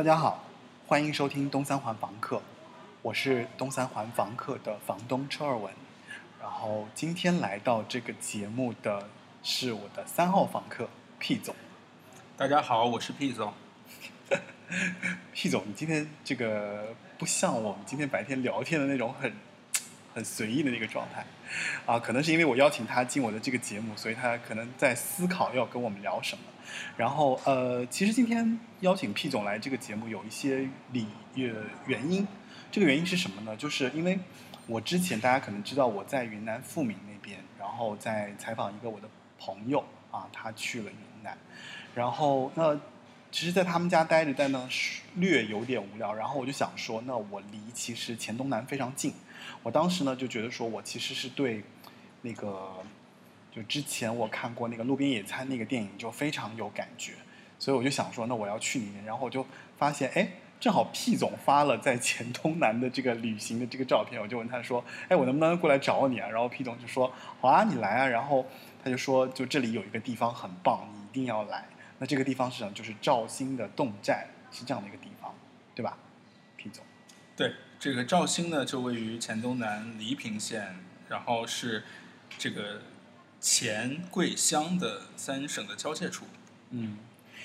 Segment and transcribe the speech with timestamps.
[0.00, 0.42] 大家好，
[0.86, 2.40] 欢迎收听东三环房客，
[3.02, 5.70] 我是东三环房客的房东车尔文。
[6.40, 9.10] 然后今天来到这个节目的
[9.42, 10.88] 是我的三号房客
[11.18, 11.54] P 总。
[12.34, 13.52] 大家好，我是 P 总。
[15.34, 19.30] P 总，你今天这个不像我们今天白天聊天的那种很
[20.14, 21.24] 很随意的那个状态
[21.86, 26.44] 啊，可能是因为我邀请他进我的这个节目，所以他可能在思考要跟我们聊什么。
[26.96, 32.26] 然后呃，其实今天邀请 P 总来这个节目有一些理呃原因，
[32.70, 33.56] 这个原因是什么呢？
[33.56, 34.18] 就是因为
[34.66, 41.36] 我之前大家可能知道我在云南富民那边，然后在采访一个我的朋友啊，他去了云南，
[41.94, 42.78] 然后那
[43.32, 44.68] 其实，在他们家待着待呢，
[45.14, 46.12] 略有点无聊。
[46.12, 49.14] 然后我就想说，那我离其实黔东南非常近。
[49.62, 51.62] 我当时呢就觉得说，我其实是对
[52.22, 52.72] 那个
[53.50, 57.14] 就之前我看过那个《路边野餐》那个电影就非常有感觉，
[57.58, 59.04] 所以我就想说，那我要去里面。
[59.04, 59.44] 然后我就
[59.76, 66.28] 发现，哎，正好 P 总发了在黔东南的这个旅行的这个照片，我就问他说，哎，我能不能过来找你啊？
[66.28, 68.06] 然后 P 总就说，好啊，你来啊。
[68.06, 68.46] 然后
[68.84, 71.66] 他就说，就这里有一个地方很棒，你一定要来。
[71.98, 72.72] 那这个地方是什么？
[72.72, 75.34] 就是肇兴的侗寨，是这样的一个地方，
[75.74, 75.98] 对吧
[76.56, 76.84] ，P 总？
[77.36, 80.76] 对，这个肇兴呢，就位于黔东南黎平县，
[81.08, 81.82] 然后是
[82.36, 82.82] 这个
[83.40, 86.26] 黔桂湘的三省的交界处。
[86.72, 86.98] 嗯，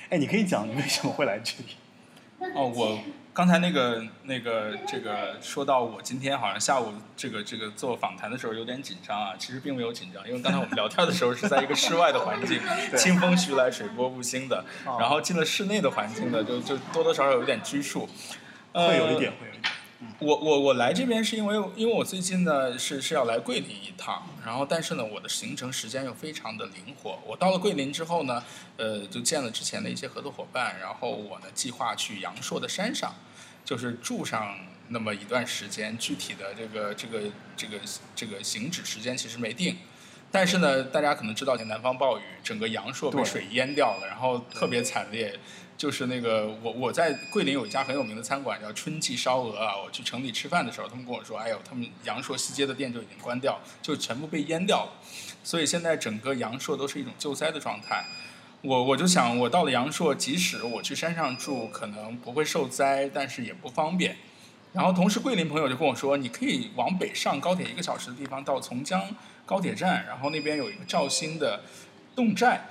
[0.09, 1.77] 哎，你可以讲你为什么会来这里？
[2.53, 2.99] 哦，我
[3.33, 12.59] 刚才那个那个这个说到我今天好像下午这个这个做访谈的时候有点紧张啊，其实并没有紧张，因为刚才我们聊天的时候是在一个室外的环境，
[12.97, 18.09] 清风徐来，水波不兴的，哦然后进了室内的环境呢，就就多多少少有一点拘束，
[18.73, 19.71] 呃会有一点，会有一点。
[20.19, 27.19] 我我我来这边是因为因为我最近呢是是要来桂林一趟，然后但是呢我的行程时间又非常的灵活。
[27.25, 28.43] 我到了桂林之后呢，
[28.77, 33.13] 呃就见了之前的一些合作伙伴，然后我呢计划去阳朔的山上，
[33.65, 34.57] 就是住上
[34.87, 37.19] 那么一段时间，具体的这个这个
[37.57, 37.77] 这个
[38.15, 39.77] 这个行止时间其实没定。
[40.31, 45.37] 但是呢，大家可能知道，南方暴雨，整个阳朔被水淹掉了，然后特别惨烈。
[45.77, 54.91] 就是那个我我在桂林有一家很有名的餐馆叫春季烧鹅啊，我去城里吃饭的时候，他们跟我说，哎呦，他们阳朔西街的店就已经关掉，就全部被淹掉了，
[55.43, 58.05] 所以现在整个阳朔都是一种救灾的状态。
[58.61, 64.15] 我我就想，我到了阳朔，即使我去山上住，可能不会受灾，但是也不方便。
[64.73, 69.03] 然后同时，桂林朋友就跟我说，你可以往北上高铁一个小时的地方到从江
[69.45, 71.61] 高铁站，然后那边有一个肇兴的
[72.15, 72.69] 侗寨。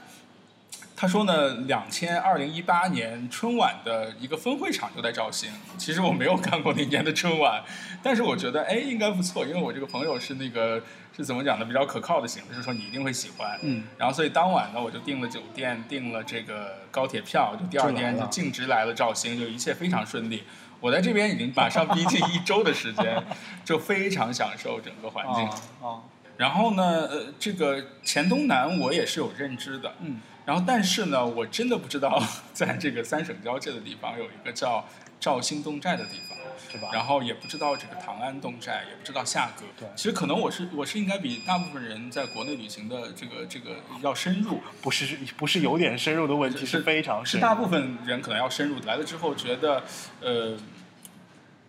[1.05, 5.51] 他说呢，两千二零一八年春晚的一个分会场就在绍兴。
[5.77, 7.63] 其实我没有看过那年的春晚，
[8.03, 10.83] 但是我觉得哎应该不错，因为我这个朋友是那个
[11.15, 13.59] 是怎么讲的，比较可靠的型，就是说你一定会喜欢。
[13.61, 20.45] 嗯，然后所以当晚呢，我就订了酒店，订了这个高铁票，就第二天就径直来了绍兴，就一切非常顺利。
[20.81, 23.23] 我在这边已经马上逼近一周的时间，
[23.63, 25.45] 就非常享受整个环境。
[25.47, 26.01] 啊啊，
[26.39, 32.23] 然后呢，呃，这个黔东南我也是有认知的，嗯，然后但是呢，我真的不知道
[32.53, 34.85] 在这个三省交界的地方有一个叫
[35.19, 36.37] 肇兴侗寨的地方，
[36.71, 36.91] 是吧？
[36.93, 39.65] 然后也不知道这个唐安侗寨，也不知道下阁。
[39.79, 47.47] 对其实可能我是我是应该比大部分人在国内旅行的这个这个要深入，不是不是有点深入的问题，是非常深入。
[47.47, 48.79] 是大部分人可能要深入。
[48.81, 49.83] 来了之后觉得，
[50.21, 50.59] 呃，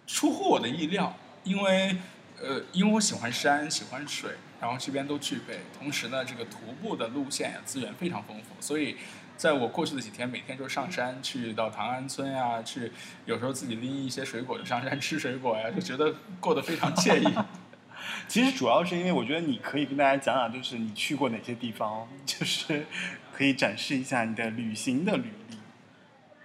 [0.06, 1.96] 出乎我的意料，因为
[2.42, 5.60] 呃，因为我喜欢山，喜欢水，然后这边都具备。
[5.78, 8.98] 同时呢，这个徒步的路线呀资源非常丰富，所以
[9.38, 12.92] 在我过去的几天，每天就上山去到唐安村呀，去
[13.26, 17.34] 有时候自己拎一些水果就上山吃水果呀， 就觉得过得非常惬意。
[18.28, 22.86] 其实主要是因为我觉得你可以跟大家讲讲，就是你去过哪些地方， 就是
[23.34, 25.58] 可以展示一下你的旅行的履历。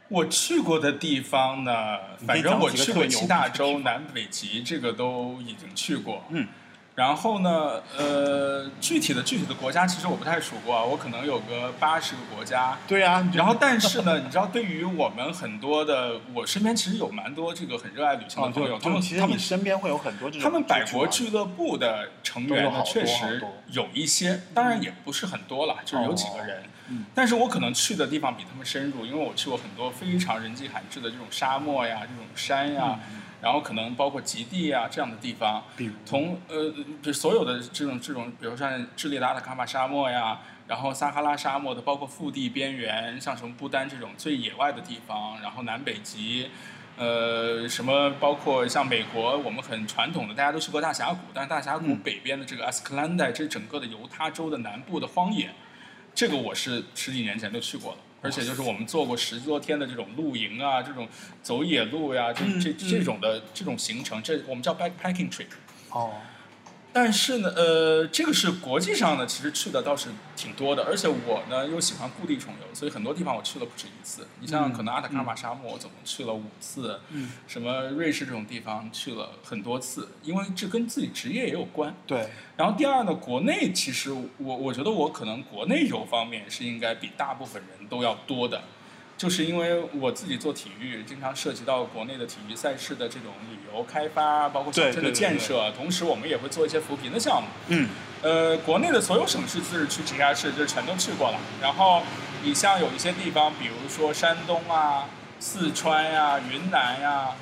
[0.08, 6.24] 我去过的地方呢，反正我去过七大洲、南北极，这个都已经去过。
[6.30, 6.48] 嗯，
[6.96, 12.76] 然后呢，呃，具体的具体的国家其实我不太数过啊，我可能有个八十个国家。
[12.86, 26.62] 对呀、然后，但是呢， 你知道，对于我们很多的，我身边其实有蛮多这个很热爱旅行的哦，朋友，就他们其实他们身边会有很多这种他们百国俱乐部的成员呢，确实有一些，当然也不是很多了，就是有几个人。
[26.62, 35.62] 嗯但是我可能去的地方比他们深入，因为我去过很多非常人迹罕至的这种沙漠呀、这种山呀，嗯然后可能包括极地啊这样的地方。
[35.76, 36.72] 比如从呃，
[37.02, 46.50] 就所有的这种这种，比如像智利的阿塔卡马沙漠呀，然后撒哈拉沙漠的，包括腹地边缘，像什么不丹这种最野外的地方，然后南北极，
[46.96, 55.50] 呃，什么包括像美国，我们很传统的，大家都去过大峡谷，但是大峡谷嗯北边的这个阿斯克兰代，这整个的犹他州的南部的荒野，
[56.14, 57.98] 这个我是十几年前就去过了。
[58.22, 61.08] 而且就是我们做过十多天的这种露营啊，这种
[61.42, 65.46] 走野路呀、这这这种的这种行程，这我们叫 backpacking trip。
[65.90, 66.12] 哦，
[66.92, 74.26] 但是呢，呃，这个是国际上呢，其实去的倒是挺多的，而且我呢又喜欢故地重游，所以很多地方我去了不止一次。
[74.40, 81.94] 你像嗯可能阿塔卡马沙漠，我总共去了五次，嗯，什么瑞士这种地方去了很多次，因为这跟自己职业也有关。
[82.06, 88.62] 对，然后第二呢，国内其实我我觉得我可能国内游方面是应该比大部分人都要多的，
[89.20, 97.48] 就是因为我自己做体育，经常涉及到国内的体育赛事的这种旅游开发，包括小镇的对对对建设，同时我们也会做一些扶贫的项目。
[97.68, 97.90] 嗯，
[98.22, 101.38] 呃，国内的所有省市、自治区、直辖市就全都去过了。
[101.60, 102.02] 然后
[102.42, 107.32] 你像有一些地方，比如说山东啊、四川呀、云南呀、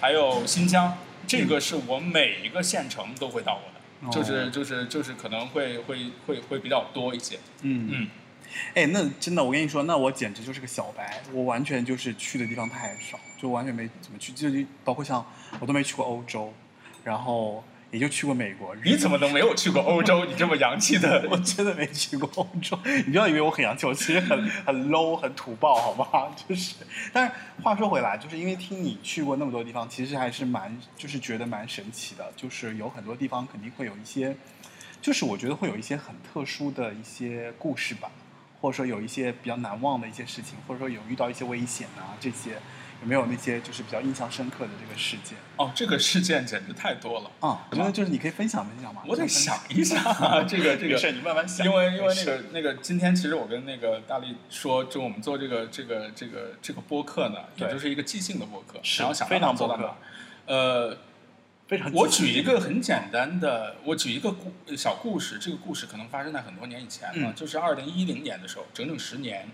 [0.00, 0.98] 还有新疆，
[1.28, 7.38] 这个是我每一个县城都会到过的，哦就是就是就是可能会会会会比较多一些。
[7.62, 8.08] 嗯嗯，
[8.74, 14.48] 哎，那真的，我跟你说，那我简直就是个小白，我完全就是去的地方太少，就完全没怎么去，就
[14.84, 15.24] 包括像
[15.60, 16.52] 我都没去过欧洲，
[17.04, 18.74] 然后也就去过美国。
[18.84, 20.24] 你怎么能没有去过欧洲？
[20.26, 26.34] 你这么洋气的 我真的没去过欧洲，你不要以为我很洋气，我其实很很 low 很土爆，好吗？
[26.48, 26.74] 就是，
[27.12, 34.36] 但是话说回来，就是因为听你去过那么多地方，其实还是蛮，就是觉得蛮神奇的，就是有很多地方肯定会有一些，
[35.00, 38.10] 就是我觉得会有一些很特殊的一些故事吧，
[38.60, 42.52] 或者说有一些比较难忘的一些事情，或者说有遇到一些危险啊这些，
[43.00, 47.30] 有没有那些就是比较印象深刻的这个事件哦，这个事件简直太多了。
[47.40, 47.66] 啊？
[47.70, 49.02] 我觉得就是你可以分享分享嘛。
[49.06, 51.64] 我得想一想啊，这个这个没事，你慢慢想。
[51.66, 59.94] 因为因为那个那个，今天其实我跟那个大力说，就我们做这个这个这个这个播客呢，也就是一个即兴的播客，然后想非常做到哪。
[60.46, 60.96] 呃，
[61.68, 69.46] 非常我举一个很简单的，我举一个故小故事，这个故事可能发生在很多年以前了，嗯就是二零一零年的时候，整整十年。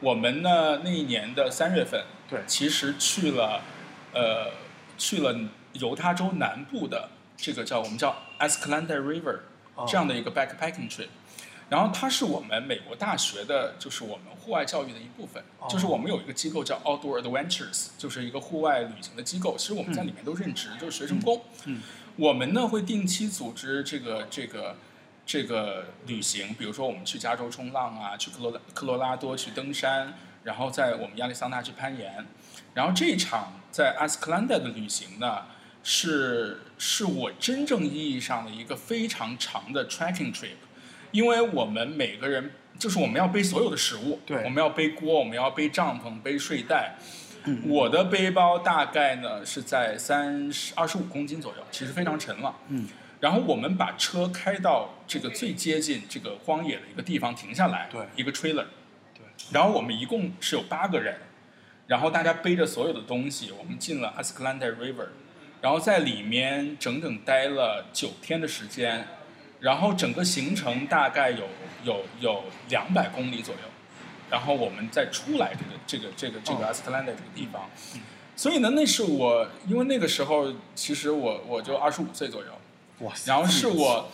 [0.00, 3.62] 我们呢那一年的三月份，对其实去了，
[4.12, 4.52] 呃，
[4.98, 5.34] 去了
[5.72, 9.38] 犹他州南部的这个叫我们叫 Escalante River
[9.74, 11.08] 哦这样的一个 backpacking trip。
[11.68, 15.42] 然后它是我们美国大学的，就是我们户外教育的一部分。
[15.58, 19.56] 哦就是我们有一个机构叫 Outdoor Adventures，就是一个户外旅行的机构。
[19.58, 21.42] 其实我们在里面都任职，就是学生工。
[21.66, 21.80] 嗯
[22.16, 24.76] 我们呢会定期组织这个这个
[25.24, 32.26] 这个旅行，比如说我们去加州冲浪啊，去科罗拉科罗拉多去登山，然后在我们亚利桑那去攀岩。
[32.74, 35.44] 然后这一场在阿斯克兰代的旅行呢，
[35.84, 40.56] 是是我真正意义上的一个非常长的 trekking trip，
[41.10, 44.44] 因为我们每个人就是我们要背所有的食物，对。
[44.44, 46.94] 我们要背锅，我们要背帐篷，背睡袋。
[47.44, 47.62] 嗯。
[47.66, 52.54] 我的背包大概呢是在三十二十五公斤左右，其实非常沉了。
[52.68, 52.86] 嗯，
[53.20, 58.00] 然后我们把车开到这个最接近这个荒野的一个地方停下来，对。
[58.14, 58.66] 一个 trailer，
[59.14, 61.16] 对，然后我们一共是有八个人，
[61.86, 65.08] 然后大家背着所有的东西，我们进了 Escalante River，
[65.62, 69.06] 然后在里面整整待了九天的时间，
[69.60, 71.48] 然后整个行程大概有
[71.84, 73.60] 有有两百公里左右，
[74.30, 76.72] 然后我们再出来这个这个这个这个哦。
[76.72, 77.68] Escalante 这个地方，
[78.36, 82.52] 所以呢，那是我因为那个时候其实我我就二十五岁左右，
[83.00, 84.08] 哇塞，然后是我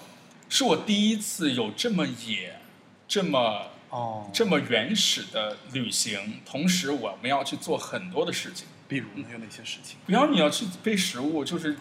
[0.48, 2.58] 是我第一次有这么野，
[3.06, 8.66] 这么哦，这么原始的旅行，同时我们要去做很多的事情。
[8.86, 9.96] 比如呢有哪些事情？
[10.06, 11.76] 比方你要去背食物，就是、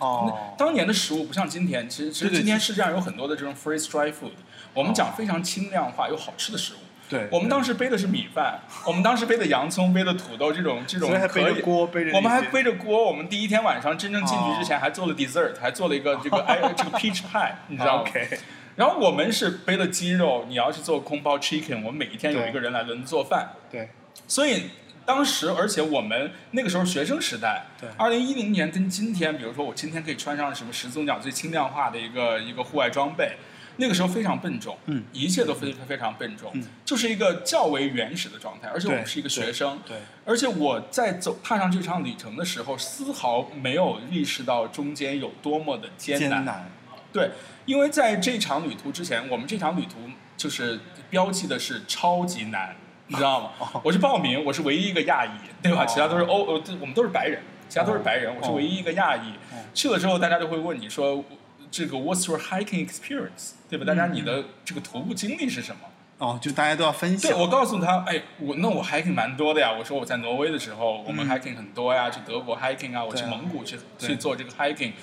[0.58, 4.32] 当年的食物不像今天，其实其实今天世界上有很多的这种 freeze dry food，
[4.74, 6.78] 我们讲非常轻量化、又好吃的食物。
[7.10, 11.56] 对，我们当时背的是米饭，我们当时背的洋葱、背的土豆这种这种所以还背可以。
[11.56, 18.40] 着锅，背着我们还背着锅，我们第一天晚上真正进去之前还做了 dessert，、还做了一个这个 哎这个 peach pie，你知道吗？OK，
[18.78, 23.90] 然后我们是背了鸡肉，你要去做空包 chicken，我们每一天有一个人来轮做饭，对，
[24.28, 24.70] 所以
[25.06, 27.90] 当时，而且我们那个时候学生时代，对。
[27.98, 33.38] 二零一零年跟今天，比如说我今天可以穿上什么始祖鸟最轻量化的一个一个户外装备，
[33.78, 35.04] 那个时候非常笨重，嗯。
[35.12, 36.64] 一切都非非常笨重，嗯。
[36.86, 46.30] 就是一个较为原始的状态，而且我们是一个学生，对，而且我在走踏上这场旅程的时候，丝毫没有意识到中间有多么的艰难。
[46.30, 46.72] 艰难，
[47.12, 47.32] 对，
[47.66, 50.80] 因为在这场旅途之前，我们这场旅途就是
[51.10, 52.76] 标记的是超级难，
[53.08, 53.52] 你知道吗？
[53.60, 55.30] 哦我去报名，我是唯一一个亚裔，
[55.62, 55.84] 对吧？
[55.84, 59.32] 哦其他都是欧，呃，我们都是白人，其他都是白人，哦我是唯一一个亚裔。
[59.52, 61.24] 哦去了之后，大家就会问你说，
[61.72, 63.54] 这个 What's your hiking experience？
[63.70, 63.86] 对吧？
[63.86, 65.82] 大家嗯你的这个徒步经历是什么？
[66.20, 69.72] 哦，就大家都要分享，对，我告诉他，哎，我那我 hiking 蛮多的呀。
[69.78, 74.94] 我说我在挪威的时候，我们嗯 hiking 很多呀，去德国 hiking 啊，我去蒙古去去做这个 hiking。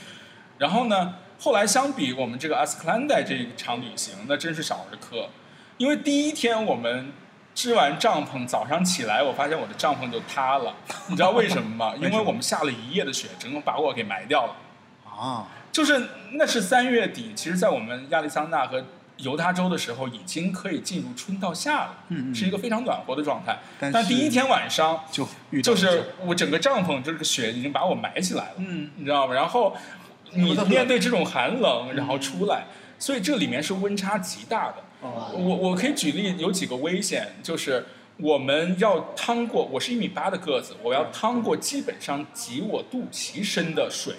[0.56, 5.28] 然后呢，后来相比我们这个阿斯克兰代这一场旅行，那真是少儿科。
[5.76, 7.12] 因为第一天我们
[7.54, 10.74] 支完帐篷，早上起来我发现我的帐篷就塌了，
[11.08, 11.94] 你知道为什么吗？
[11.96, 14.56] 因为我们下了一夜的雪，整个把我给埋掉了。
[15.04, 18.82] 啊，就是那是三月底，其实，在我们亚利桑那和
[19.18, 23.58] 犹他州的时候，已经可以进入春到夏了，嗯嗯是一个非常暖和的状态。
[23.78, 25.28] 但但第一天晚上，就
[25.62, 29.34] 就是我整个帐篷这个雪已经把我埋起来了，嗯你知道吗？
[29.34, 29.76] 然后
[30.32, 32.64] 你面对这种寒冷，然后出来，
[32.98, 34.76] 所以这里面是温差极大的。
[35.00, 37.86] 哦我我可以举例有几个危险，就是
[38.18, 44.14] 我们要趟过，我是一米八的个子，我要趟过基本上及我肚脐深的水，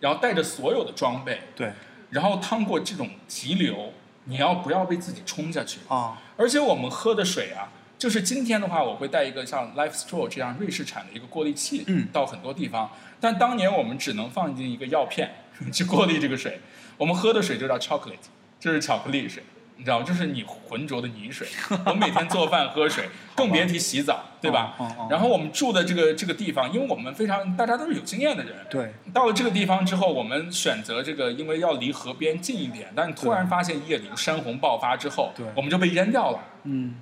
[0.00, 1.72] 然后带着所有的装备，对
[2.10, 3.92] 然后趟过这种急流，
[4.24, 5.80] 你要不要被自己冲下去？
[5.88, 12.90] 啊，而且我们喝的水啊，就是今天的话，我会带一个像 Life Straw 这样瑞士产的一个过滤器，嗯到很多地方。
[13.20, 15.30] 但当年我们只能放进一个药片
[15.72, 16.60] 去过滤这个水，
[16.96, 19.42] 我们喝的水就叫 chocolate，就是巧克力水。
[19.76, 20.04] 你知道吗？
[20.04, 21.46] 就是你浑浊的泥水。
[21.86, 24.74] 我每天做饭喝水， 更别提洗澡，对吧？
[25.10, 36.38] 然后我们住的这个这个地方，因为我们非常大家都是有经验的人，对到了这个地方之后，我们选择这个，因为要离河边近一点，但突然发现夜里山洪爆发之后对，我们就被淹掉了。
[36.64, 36.96] 嗯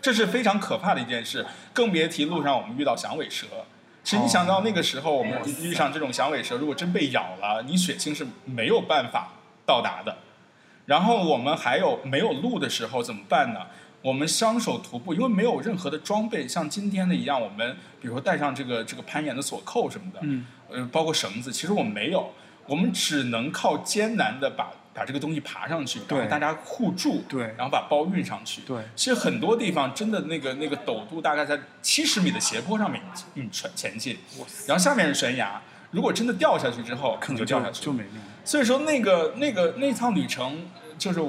[0.00, 3.46] 这是非常可怕的一件事，更别提路上我们遇到响尾蛇。
[4.04, 9.32] 其实你哦想到那个时候，我们遇上这种响尾蛇，如果真被咬了，你血清是没有办法
[9.66, 10.16] 到达的。
[10.88, 13.60] 然后我们还有没有路的时候怎么办呢？
[14.00, 20.46] 我们双手徒步，因为没有任何的装备，像今天的一样，我们比如说带上这个这个攀岩的锁扣什么的，嗯。
[20.70, 22.32] 呃，包括绳子，其实我们没有，
[22.66, 27.42] 我们只能靠艰难的把把这个东西爬上去，然后对大家互助，对。
[27.58, 28.62] 然后把包运上去。
[28.62, 28.82] 对。
[28.96, 33.02] 其实很多地方真的那个那个陡度大概在七十米的斜坡上面
[33.34, 34.16] 嗯前前进，
[34.66, 37.92] 然后下面是悬崖，如果真的掉下去之后，可能就掉下去就。
[37.92, 38.22] 没命了。
[38.44, 40.66] 所以说那个那个那趟旅程
[40.98, 41.20] 就是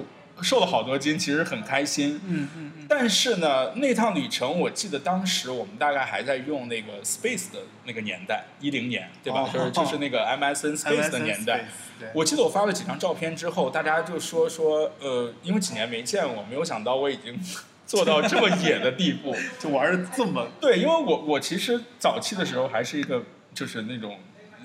[0.42, 2.20] 瘦了好多斤，其实很开心。
[2.26, 9.42] 嗯嗯嗯，但是呢，那趟旅程我记得当时我们大概还在用那个 Space 的那个年代，一零年对吧？
[9.42, 11.66] 哦就是就是那个 MSN Space 的年代。
[12.00, 17.38] 对我记得我发了几张照片之后，大家就说说，呃，因为几年没见我，没有想到我已经
[17.86, 19.36] 做到这么野的地步。
[19.60, 23.22] 就玩的这么对，因为我我其实早期的时候还是一个
[23.54, 24.18] 就是那种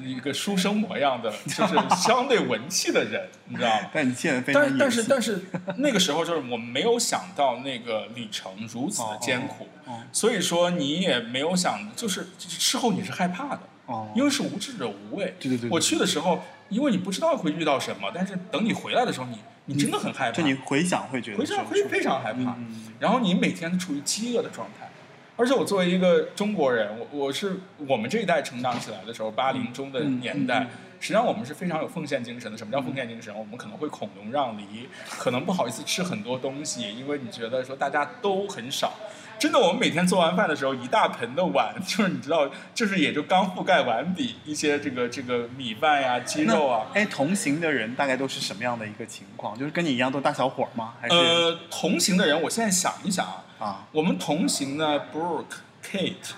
[0.02, 3.90] 一个书生模样的， 就是相对文气的人， 你知道吗？
[3.92, 15.34] 但你现在非常但是但是但是那个时候就是我们没有想到那个旅程如此的艰苦，哦所以说你也没有想，就是事后你是害怕的，哦，因为是无知者无畏。
[15.38, 22.56] 对对对，我去的时候，因为你不知道会遇到什么，但是等你回来的时候，你你真的很害怕，就你回想会觉得回想会非常害怕。
[22.98, 24.88] 然后你每天处于饥饿的状态。
[25.36, 27.56] 而且我作为一个中国人，我我是
[27.88, 30.66] 我们这一代成长起来的时候，八零中的年代，
[31.00, 32.56] 实际上我们是非常有奉献精神的。
[32.56, 33.36] 什么叫奉献精神？
[33.36, 38.92] 我们可能会孔融让梨，可能不好意思吃很多东西，因为你觉得说大家都很少。
[39.36, 46.86] 真的，我们每天做完饭的时候，一大盆的碗， 就是你知道，就是也就刚覆盖碗底一些这个这个米饭呀、鸡肉啊。
[46.94, 49.58] 哎，同行的人大概都是什么样的一个情况？
[49.58, 50.94] 就是跟你一样都大小伙吗？
[51.00, 53.86] 还是、呃，同行的人，我现在想一想啊，啊？
[53.92, 56.32] 我们同行呢，Brooke、Kate，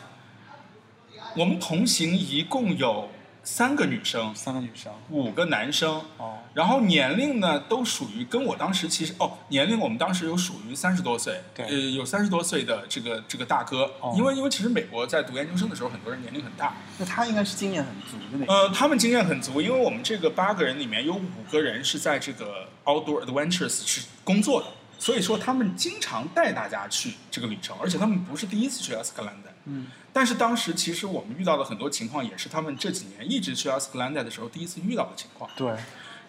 [1.36, 3.10] 我们同行一共有
[3.42, 4.92] 三个女生，三个女生。
[5.10, 6.38] 五个男生，哦。
[6.54, 11.66] 然后年龄呢都属于跟我当时其实哦，年龄我们当时有属于三十多岁，对。
[11.66, 14.14] 呃，有三十多岁的这个这个大哥，哦。
[14.16, 18.54] 因为因为其实美国在读研究生的时候，很多人年龄很大，那他应该是经验很足的那种。
[18.54, 24.68] 呃，他们经验很足，因为我们这个八个人里面有五个人是在这个 Outdoor Adventures 是工作的，
[24.98, 29.50] 所以说他们经常带大家去这个旅程，而且他们不是第一次去阿斯克兰德。
[29.66, 35.50] 嗯，但是当时其实我们遇到的很多情况，也是他们这几年一直去阿斯克兰德的时候第一次遇到的情况。
[35.56, 35.74] 对，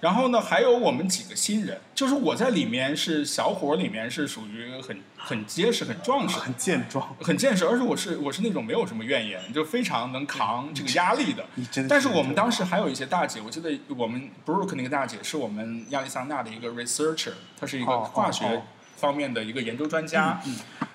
[0.02, 11.46] 然后呢，还有我们几个新人，就是我在里面是小伙儿，里面是属于很很结实、很壮实、 很健壮，很健实，而且我是我是那种没有什么怨言，就非常能扛这个压力的。
[11.88, 18.64] 但是我们当时时还有一些大姐，我记得我们 Brook 那个大姐是我们亚利桑那的一个 researcher，她是一个哦化学
[18.96, 20.42] 方面的一个研究专家。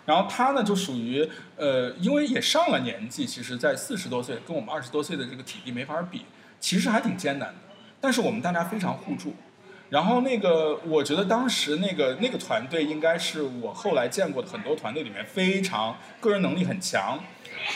[0.04, 6.24] 然后她呢就属于呃，因为也上了年纪，其实在四十多岁，跟我们二十多岁的这个体力没法比，
[6.58, 7.71] 其实还挺艰难的。
[8.02, 9.34] 但是我们大家非常互助。
[9.88, 17.22] 然后那个，我觉得当时那个那个团队应该是我后来见过的很多团队里面非常个人能力很强，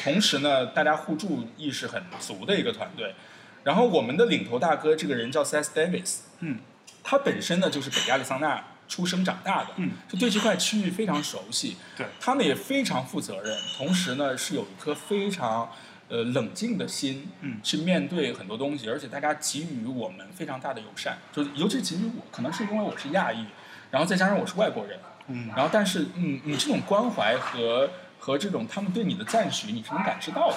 [0.02, 3.14] 同时呢，大家互助意识很足的一个团队。
[3.62, 6.58] 然后我们的领头大哥这个人叫 Seth Davis，嗯，
[7.04, 11.76] 他本身呢就是北亚利桑那出生长大的，嗯，就对这块区域非常熟悉。
[11.96, 15.70] 对他呢也非常负责任，同时呢是有一颗非常
[16.08, 23.44] 呃冷静的心，嗯去面对很多东西，而且大家给予我们非常大的友善，就是尤其给予我，可能是因为我是亚裔，
[23.90, 24.98] 然后再加上我是外国人，
[25.28, 30.56] 嗯然后但是嗯，你这种关怀和和这种他们对你的赞许，你是能感知到的。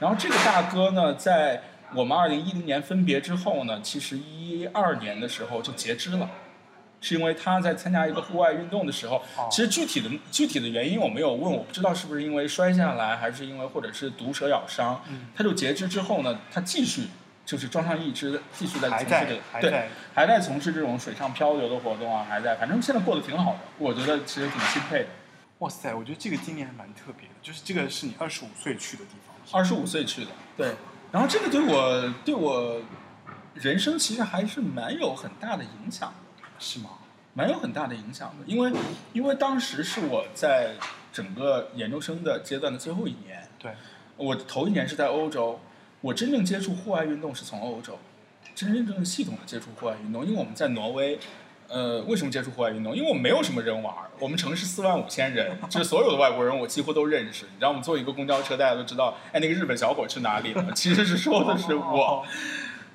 [0.00, 1.62] 然后这个大哥呢，在
[1.94, 6.28] 我们二零一零年分别之后呢，其实一二年的时候就截肢了。
[7.04, 15.02] 是因为他在参加一个户外运动的时候，哦其实具体的具体的原因我没有问，我不知道是不是因为摔下来，还是因为或者是毒蛇咬伤。
[15.10, 17.08] 嗯他就截肢之后呢，他继续
[17.44, 25.08] 就是装上一只，继续在从事这个对，还在还在从事这种水上漂流的活动啊，还在，反正现在过得挺好的，我觉得其实挺钦佩的。
[25.58, 30.74] 哇塞，我觉得这个经历还蛮特别的，就是这个是你二十五岁去的地方，二十五岁去的，对，
[31.12, 32.80] 然后这个对我对我
[33.54, 36.23] 人生其实还是蛮有很大的影响的。
[36.64, 36.90] 是吗？
[37.34, 38.72] 蛮有很大的影响的，因为
[39.12, 40.74] 因为当时是我在
[41.12, 43.72] 整个研究生的阶段的最后一年，对，
[44.16, 45.60] 我头一年是在欧洲，
[46.00, 47.98] 我真正接触户外运动是从欧洲，
[48.54, 51.18] 真真正正系统的接触户外运动，因为我们在挪威。
[51.66, 52.94] 呃，为什么接触户外运动？
[52.94, 57.46] 因为我们没有什么人玩儿，我们城市四万五千人， 就是所有的外国人我几乎都认识。
[57.46, 60.64] 你知道，我们坐一个公交车，大家都知道，哎，那个日本小伙去哪里了？
[60.76, 61.82] 其实是说的是我。
[61.82, 62.24] 哦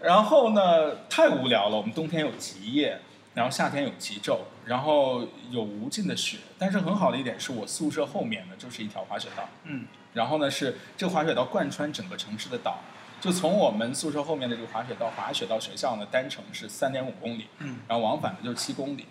[0.01, 1.75] 然后呢，太无聊了。
[1.75, 2.97] 我们冬天有极夜，
[3.39, 6.39] 然后夏天有极昼，然后有无尽的雪。
[6.57, 12.79] 但是很好的一点是我宿舍后面呢就是一条滑雪道，嗯，然后呢是这个滑雪道贯穿整个城市的岛，
[13.21, 19.05] 就从我们宿舍后面的这个滑雪道滑雪到学校呢，单程是三点五公里，嗯，然后往返呢就是七公里。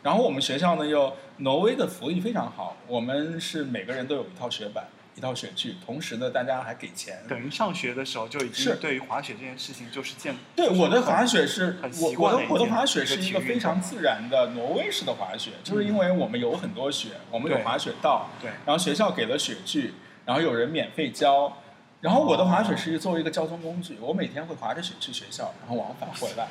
[0.00, 7.18] 然后我们学校呢又挪威的福利非常好，我们是每个人都有一套雪板、一套雪具，同时呢大家还给钱。
[7.28, 19.94] 等于上学的时候就已是经对于滑雪这件事情就是见对，我的滑雪是我我的我的滑雪是一个非常自然的挪威式的滑雪，就是因为我们有很多雪，我们有滑雪道，对然后学校给了雪具，
[20.24, 21.58] 然后有人免费教，
[22.00, 26.48] 然后我的滑雪是作为一个交通工具，我每天会滑着雪去学校，然后往返回来，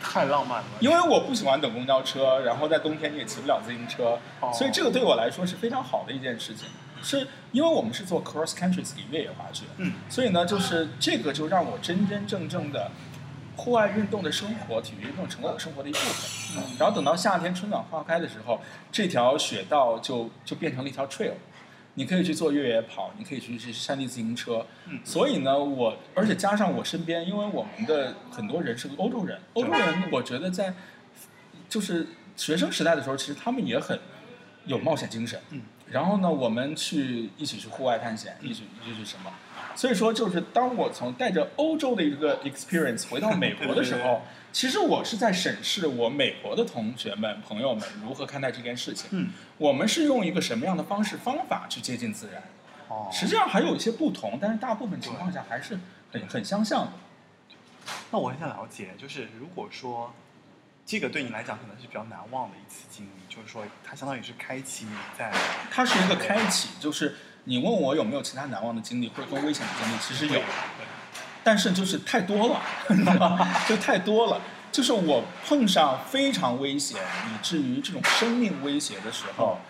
[0.00, 6.68] 太浪漫了，因为我不喜欢等公交车，然后在冬天你也骑不了自行车，哦所以这个对我来说是非常好的一件事情，
[7.04, 12.90] 是因为我们是做 cross country ski 越野滑雪，嗯，所以呢，就是这个就让我真真正正的
[13.56, 16.56] 户外运动的生活、体育运动成了我生活的一部分。
[16.56, 21.32] 嗯然后等到夏天春暖花开的时候，这条雪道就就变成了一条 trail，
[21.94, 24.66] 你可以去做越野跑，你可以去去山地自行车。
[24.86, 30.74] 嗯所以呢，我而且加上我身边，因为我们的很多人是个欧洲人，欧洲人我觉得在
[31.68, 33.98] 就是学生时代的时候，其实他们也很
[34.66, 35.40] 有冒险精神。
[35.50, 35.62] 嗯。
[35.94, 39.32] 然后呢，我们去一起去户外探险，一起一起去什么？
[39.76, 49.06] 所以说，就是当我从带着欧洲的一个 experience 回到美国的时候， 其实我是在审视我美国的同学们、朋友们如何看待这件事情。
[49.12, 52.42] 嗯，我们是用一个什么样的方式方法去接近自然？
[52.88, 55.78] 哦，实际上还有一些不同，但是大部分情况下还是
[56.10, 56.92] 很很相像的。
[58.10, 60.12] 那我很想了解，就是如果说
[60.86, 65.32] 这个对你来讲可能是比较难忘的一次经历，就是说它相当于是开启你在
[65.70, 70.42] 它是一个开启，就是你问我有没有其他难忘的经历或者说危险的经历，其实有，
[71.42, 72.62] 但是就是太多了？
[73.68, 74.40] 就太多了。
[74.70, 79.60] 就是我碰上非常危险，以至于这种生命威胁的时候，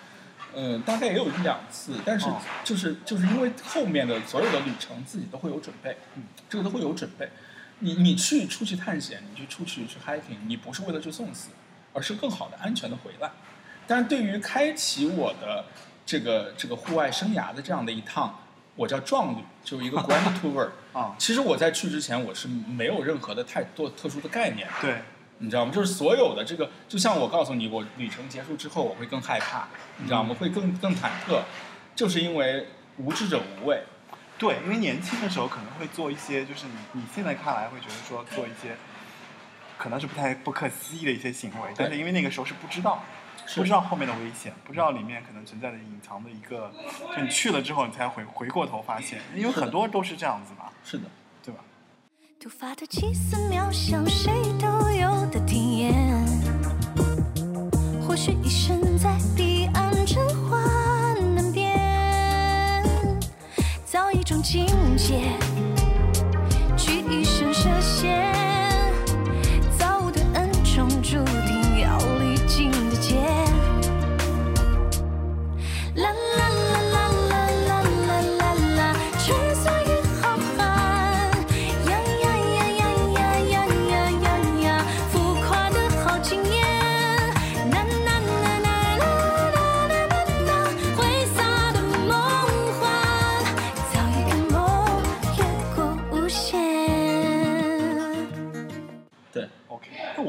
[0.55, 7.29] 嗯，大概也有一两次，但是哦就是就是因为后面的所有的旅程自己都会有准备，嗯，这个都会有准备。
[7.81, 11.51] 你你去出去探险，你去出去去 hiking，你不是为了去送死，
[11.93, 13.31] 而是更好的安全的回来。
[13.87, 15.65] 但是对于开启我的
[16.07, 18.41] 这个这个户外生涯的这样的一趟，
[18.77, 20.69] 我叫壮旅，就是一个 grand tour。
[20.93, 25.03] 啊，其实我在去之前，我是没有任何的太多特殊的概念，对，
[25.39, 25.73] 你知道吗？
[25.73, 29.67] 就是所有的这个，就像我告诉你，我旅程结束之后，我会更害怕，
[29.99, 30.35] 你知道吗？
[30.39, 31.43] 会更更忐忑，
[31.97, 33.83] 就是因为无知者无畏。
[34.39, 38.77] 对，因为年轻的时候可能会做一些，就是你你现在看来会觉得说做一些
[39.79, 43.03] 可能是不太不可思议的一些行为，但是因为那个时候是不知道。
[43.57, 46.73] 不知道后面的危险，不知道里面可能存在的隐藏的一个，
[47.15, 51.05] 就你去了之后，你才回回过头发现，因为很多都是这样子嘛，是的，
[51.45, 51.61] 对吧？
[52.41, 55.93] 突发的奇思妙想，谁都有的体验。
[58.07, 59.19] 或许一生在
[64.25, 65.39] 种境界，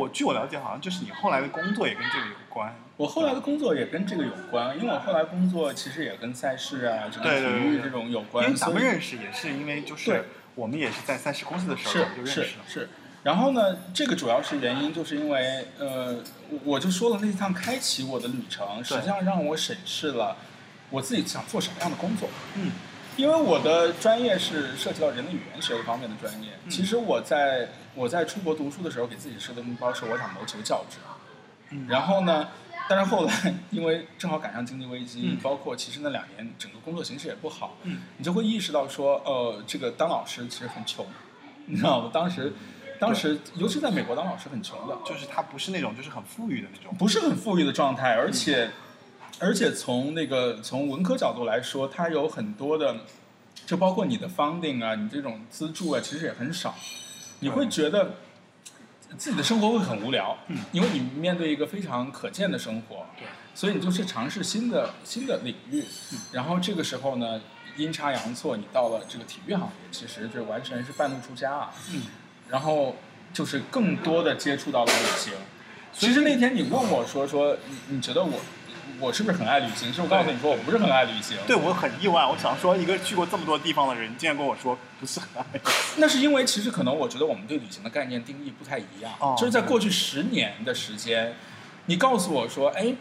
[0.05, 2.75] 我据我了解，好像就是你后来的工作也跟这个有关。
[2.95, 12.63] 我后来的工作也跟这个有关，因为我后来工作其实也跟赛事啊、这个体育这种有关，因为咱们认识也是因为就是我们也是在赛事公司的时候就认识是了。
[12.67, 12.89] 是。
[13.23, 16.17] 然后呢，这个主要是原因，就是因为呃，
[16.51, 20.37] 我我就说了那趟开启我的旅程，实际上让我审视了
[20.91, 22.29] 我自己想做什么样的工作。
[22.53, 22.71] 嗯，
[23.17, 26.49] 因为我的专业是涉及到人类语言学方面的专业。
[26.65, 30.97] 嗯其实我在我在出国读书的时候，给自己设的目标是我想谋求教职。
[31.69, 32.47] 嗯然后呢，
[32.89, 41.05] 但是后来因为正好赶上经济危机，嗯包括其实那两年整个工作形势也不好，嗯你就会意识到说，呃，这个当老师其实很穷，
[41.67, 42.09] 你知道吗？
[42.13, 42.53] 当时，
[42.99, 46.93] 当时尤其在美国当老师很穷的，就是他不是那种就是很富裕的那种。
[46.97, 48.69] 不是很富裕的状态，而且，
[49.39, 52.95] 而且从那个从文科角度来说，它有很多的，
[53.65, 56.73] 就包括你的 funding 啊，你这种资助啊，其实也很少，
[57.39, 58.15] 你会觉得
[59.17, 60.57] 自己的生活会很无聊，嗯。
[60.71, 66.19] 因为你面对一个非常可见的生活，对，所以你就去尝试新的新的领域，嗯。
[66.31, 67.41] 然后这个时候呢，
[67.75, 72.03] 阴差阳错，你到了这个体育行业，其实这完全是半路出家啊，嗯，
[72.49, 72.95] 然后
[73.33, 75.33] 就是更多的接触到了旅行。
[75.91, 78.39] 其实那天你问我说说你你觉得我
[78.99, 79.89] 我是不是很爱旅行？
[79.89, 81.37] 其实我告诉你说我不是很爱旅行。
[81.45, 85.45] 对我很意外，我想说一个去过这么多地方的人，竟然跟我说不是很爱。
[85.97, 89.11] 那是因为其实可能我觉得我们对旅行的概念定义不太一样。
[89.19, 91.35] 哦就是在过去十年的时间，
[91.85, 92.93] 你告诉我说，哎，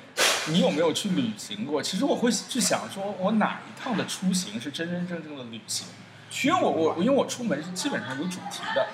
[0.48, 1.82] 你有没有去旅行过？
[1.82, 5.86] 其实我会去想说，我哪一趟的出行是真真正正的旅行？
[6.42, 8.84] 因为我我因为我出门是基本上有主题的，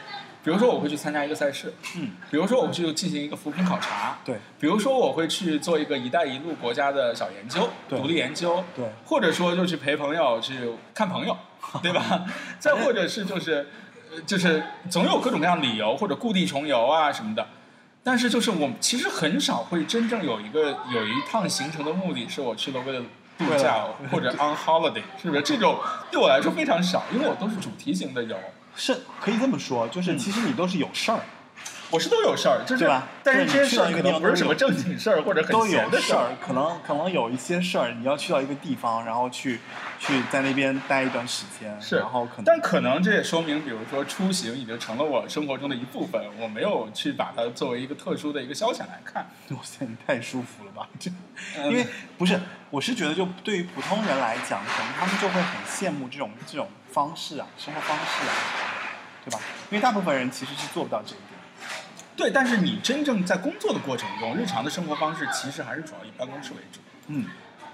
[0.42, 10.54] 比如说我会去参加一个赛事，嗯，比如说我去进行一个扶贫考察，对比如说我会去做一个“一带一路”国家的小研究、对独立研究，对或者说就去陪朋友去
[10.94, 11.36] 看朋友，
[11.82, 12.24] 对吧？
[12.58, 13.68] 再或者是就是，
[14.10, 17.46] 呃就是总有各种各样的理由或者故地重游啊什么的。
[18.02, 23.04] 但是就是我其实很少会真正有一个有一趟行程的目的是我去了为了
[23.36, 25.42] 度假或者 on holiday，是不是？
[25.42, 25.78] 这种
[26.10, 28.34] 对我来说非常少，因为我都是主题型的游。
[28.76, 30.18] 是可以这么说，就是嗯。
[30.18, 31.20] 其实你都是有事儿，
[31.90, 39.60] 我是都有事儿，就是对吧但是这些事儿可能不是什么正经事儿或者很都闲的事儿，可能可能有一些事儿，你要去到一个地方，然后去
[39.98, 49.26] 去在那边待一段时间，是然后可能但可能这也说明，比如说出行已经成了我生活中的一部分，我没有去把它作为一个特殊的一个消遣来看。
[49.50, 50.88] 哇塞，你太舒服了吧？
[50.98, 51.10] 就
[51.58, 51.84] 嗯因为
[52.16, 58.32] 不是，我是觉得就对于普通人来讲，可能他们就会很羡慕这种这种方式啊，生活方式啊，
[59.24, 59.40] 对吧？
[59.70, 61.29] 因为大部分人其实是做不到这一点。
[62.20, 66.78] 对，但是你真正在工作的过程中，日常的生活方式其实还是主要以办公室为主。
[67.06, 67.24] 嗯，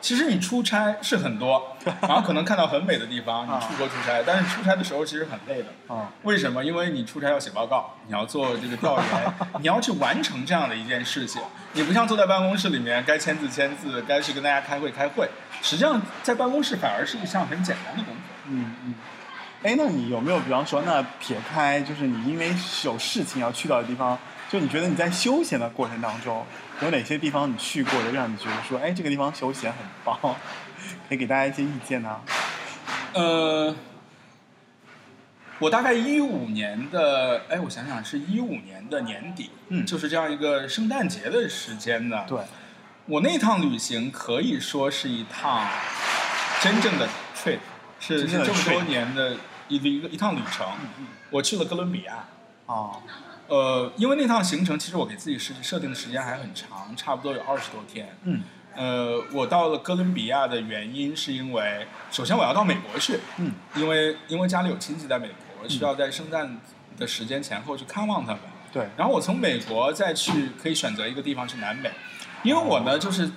[0.01, 5.69] 其实你出差是很多， 然后可能看到很美的地方，啊你出国出差，但是出差的时候其实很累的。
[5.93, 6.65] 啊，为什么？
[6.65, 11.43] 因为你出差要写报告，你要做这个调研，你要去完成这样的一件事情。
[11.73, 15.29] 你不像坐在办公室里面，该签字签字，该去跟大家开会开会。
[15.61, 18.23] 实际上，在办公室反而是一项很简单的工作。
[18.47, 18.95] 嗯嗯。
[19.63, 22.55] 哎，那你有没有，比方说，那撇开就是你因为
[22.85, 24.17] 有事情要去到的地方，
[24.49, 26.45] 就你觉得你在休闲的过程当中，
[26.81, 30.19] 有哪些地方你去过的，让你觉得说，哎，这个地方休闲很棒，
[31.09, 32.21] 可以给大家一些意见呢？
[33.13, 33.75] 呃，
[35.59, 42.25] 我大概一五年的，哎，我想想是一五年的年底，嗯就是这样一个圣诞节的时间呢。
[42.29, 42.39] 对，
[43.07, 45.67] 我那趟旅行可以说是一趟
[46.61, 47.59] 真正的 trip，
[47.99, 49.37] 是这么多年的
[49.69, 50.67] 一一个一趟旅程。
[50.99, 52.25] 嗯我去了哥伦比亚，
[52.67, 53.03] 哦，
[53.49, 58.17] 呃，因为那趟行程其实我给自己设设定的时间还很长，差不多有二十多天。
[58.25, 58.43] 嗯
[58.75, 66.61] 呃，我到了哥伦比亚的原因是因为，首先我要到美国去，嗯因为因为家里有亲戚在美国，需要在圣诞
[66.99, 68.41] 的时间前后去看望他们。
[68.71, 71.91] 对，然后我从美国再去可以选择一个地方去南美，
[72.43, 73.31] 因为我呢就是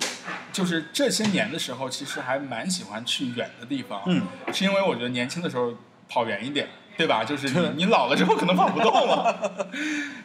[0.52, 5.72] 就是这些年的时候，其实还蛮喜欢去远的地方，嗯，是因为我觉得年轻的时候
[6.06, 6.68] 跑远一点。
[7.00, 7.24] 对吧？
[7.24, 9.66] 就是你你老了之后可能跑不动了，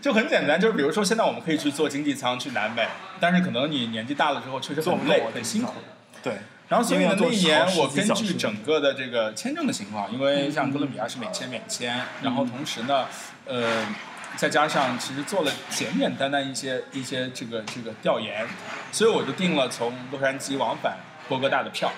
[0.02, 0.60] 就很简单。
[0.60, 2.86] 就是比如说现在我们可以去坐经济舱去南美，
[3.18, 5.74] 但是可能你年纪大了之后确实很累很辛苦。
[6.22, 6.34] 对，
[6.68, 13.06] 然后所以呢，那一年我根据整个的这个签证的情况，因为像哥伦比亚是免签免签，然后同时呢，
[13.46, 13.86] 呃，
[14.36, 18.46] 再加上其实做了简简单单一些一些这个这个调研，
[18.92, 20.98] 所以我就订了从洛杉矶往返
[21.30, 21.90] 波哥大的票，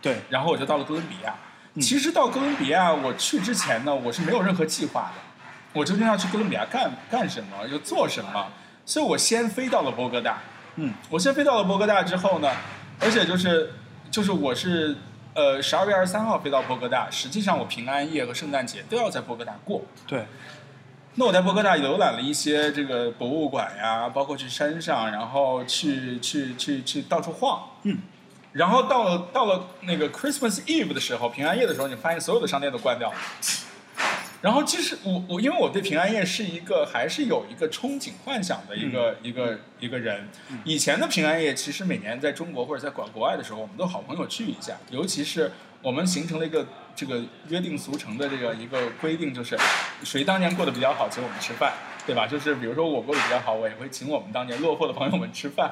[0.00, 1.34] 对，然后我就到了哥伦比亚。
[1.74, 5.22] 嗯其实到哥伦比亚，我去之前呢，我是没有任何计划的，
[5.72, 8.48] 我究竟要去哥伦比亚干干什么，要做什么，
[8.84, 10.38] 所以我先飞到了波哥大。
[10.76, 12.50] 嗯，我先飞到了波哥大之后呢，
[13.00, 13.72] 而且就是
[14.10, 14.96] 就是我是
[15.34, 19.80] 呃十二月二十三号飞到波哥大，实际上我平安夜和圣诞节都要在波哥大过。
[20.06, 20.26] 对，
[21.14, 27.62] 那我在波哥大游览了一些这个博物馆呀，包括去山上，然后去去去去到处晃。
[27.84, 27.98] 嗯。
[28.52, 33.16] 然后到了到了那个 Christmas Eve 的时候，平安夜的时候，你发现所有的商店都关掉了。
[34.42, 40.28] 然后其实我我因为我对平安夜是一个还是有一个憧憬幻想的一个、一个一个人。
[40.64, 49.56] 以前的平安夜其实每年在中国或者在国国外的时候，我们都好朋友聚一下，尤其是我们形成了一个这个约定俗成的这个一个规定，就是
[50.02, 51.72] 谁当年过得比较好，请我们吃饭，
[52.04, 52.26] 对吧？
[52.28, 55.70] 就是比如说我过得比较好，我也会请我们当年落魄的朋友们吃饭，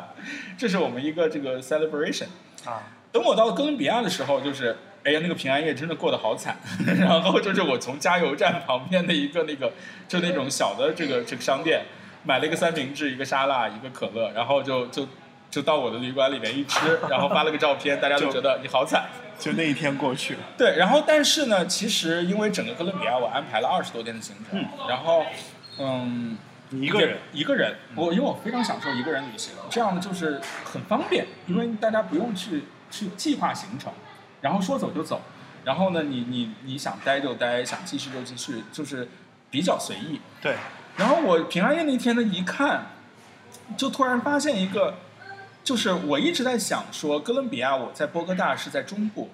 [0.57, 2.29] 这是我们一个这个 celebration。
[2.65, 6.57] 啊，等我到哥伦比亚的时候，就是哎呀，那个平安夜真的过得好惨。
[6.99, 9.73] 然后就是我从加油站旁边的一个那个
[10.07, 11.85] 就那种小的这个这个商店，
[12.25, 15.09] 买了一个三明治、一个沙拉、一个可乐，然后就就
[15.51, 19.05] 就到我的旅馆里面一吃， 然后发了个照片，大家都觉得你好惨。
[19.41, 20.41] 就那一天过去了。
[20.59, 25.25] 对，然后但是呢，其实因为整个哥伦比亚我安排了二十多天的行程，然后
[25.79, 26.37] 嗯。
[26.71, 33.93] 你一个人，一个人，我因为我非常享受一个人旅行，这样呢就是很方便，因为大家不用去去计划行程，
[34.41, 35.21] 然后说走就走，
[35.65, 39.09] 然后呢你你你想待就待，想继续就继续，就是
[39.51, 40.21] 比较随意。
[40.41, 40.55] 对，
[40.97, 42.87] 然后我平安夜那天呢一看，
[43.77, 44.95] 就突然发现一个，
[45.65, 49.29] 就是我一直在想说，哥伦比亚我在波哥大是在中部，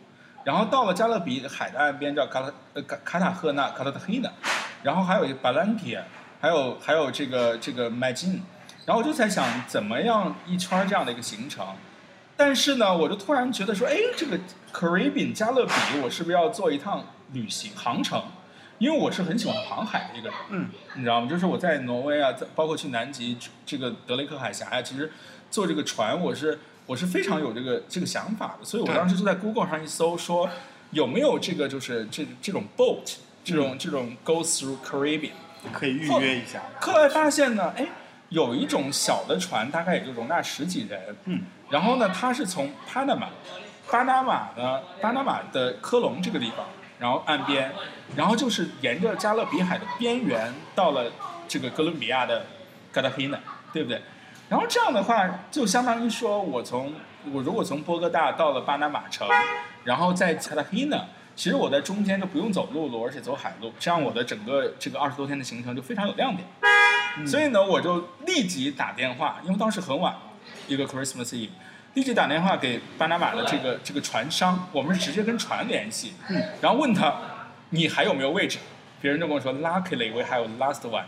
[0.44, 4.32] 然后到了加勒比海的岸边叫卡塔呃卡卡塔赫纳卡塔赫纳，
[4.82, 6.02] 然后还有一个巴兰提亚。
[6.46, 8.40] 还有还有这个这个迈金，
[8.84, 11.66] 然后我就在想怎么样一圈儿这样的一个行程，
[12.36, 14.38] 但是呢，我就突然觉得说，哎，这个
[14.72, 15.72] Caribbean 加勒比，
[16.04, 18.22] 我是不是要做一趟旅行航程？
[18.78, 21.28] 因为我是很喜欢航海的一个人，嗯，你知道吗？
[21.28, 25.10] 就是我在挪威啊，在包括去南极这个德雷克海峡呀、其实
[25.50, 30.48] 坐这个船，我是我是非常有这个这个想法的，所以我当时就在 Google 上一搜，说
[30.92, 35.32] 有没有这个就是这这种 boat 这种、这种 goes through Caribbean。
[35.72, 36.62] 可以预约一下。
[36.80, 37.86] 后来发现呢，哎，
[38.28, 41.16] 有一种小的船，大概也就容纳十几人。
[41.24, 41.42] 嗯。
[41.70, 43.28] 然后呢，它是从巴拿马，
[43.90, 46.66] 巴拿马的，巴拿马的科隆这个地方，
[46.98, 47.72] 然后岸边，
[48.16, 51.10] 然后就是沿着加勒比海的边缘到了
[51.48, 52.46] 这个哥伦比亚的
[52.92, 53.38] 卡塔皮纳，
[53.72, 54.00] 对不对？
[54.48, 56.94] 然后这样的话，就相当于说我从
[57.32, 59.26] 我如果从波哥大到了巴拿马城，
[59.84, 61.04] 然后在卡塔皮纳。
[61.36, 66.48] 其实我在中间就不用走陆路，而且走海路，这样我的整个这个二十多天的行程就非常有亮点。
[67.26, 70.16] 所以呢，我就立即打电话，因为当时很晚，
[70.66, 71.50] 一个 Christmas Eve，
[71.92, 77.14] 立即打电话给巴拿马的这个这个船商，我们是直接跟船联系，嗯，然后问他
[77.70, 78.58] 你还有没有位置，
[79.02, 81.04] 别人就跟我说 Luckily we have last one，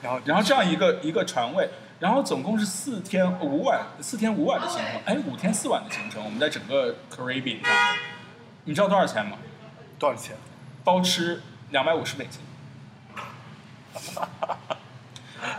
[0.00, 7.98] 然后然后这样一个一个船位，然后总共是四天五晚，四天五晚的行程，哎，五天四晚的行程，我们在整个 Caribbean 上面，
[8.64, 9.36] 你知道多少钱吗？
[9.98, 10.36] 多少钱？
[10.84, 12.40] 包吃两百五十美金，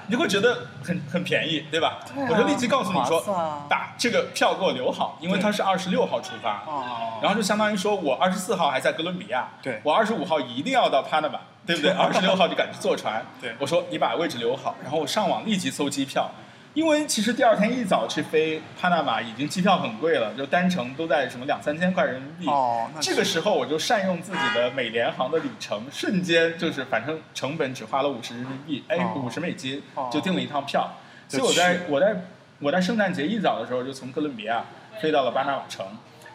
[0.07, 1.99] 你就会觉得很很便宜，对吧？
[2.13, 3.21] 对啊我就立即告诉你说
[3.69, 11.91] 把这个票给我留好，因为对它是二十六号出发，哦然后就相当于说我二十四号还在哥伦比亚，对我二十五号一定要到 Panama，对不对？
[11.97, 16.29] 二十六号就赶去坐船，对我说你把位置留好，然后我上网立即搜机票。
[16.77, 22.45] 因为其实第二天一早去飞帕纳马已经机票很贵了，就单程都在什么两三千块人民币。
[22.45, 30.87] 哦这个时候我就善用自己的美联航的里程，瞬间就是反正成本只花了五十人民币，哎，哦五十美金哦就订了一趟票。
[31.27, 32.15] 所以我在我在
[32.59, 34.63] 我在圣诞节一早的时候就从哥伦比亚
[35.01, 35.83] 飞到了巴拿马城，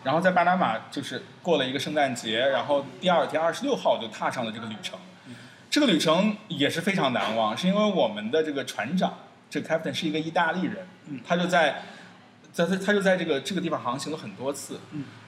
[0.03, 4.99] 然后在巴拿马就是过了一个圣诞节，然后第二天二十六号就踏上了这个旅程。
[5.71, 9.15] 这个旅程也是非常难忘，是因为我们的这个船长，
[9.53, 10.77] 这个 captain 是一个意大利人，
[11.29, 11.83] 他就在，
[12.51, 14.81] 在他他就在这个这个地方航行了很多次。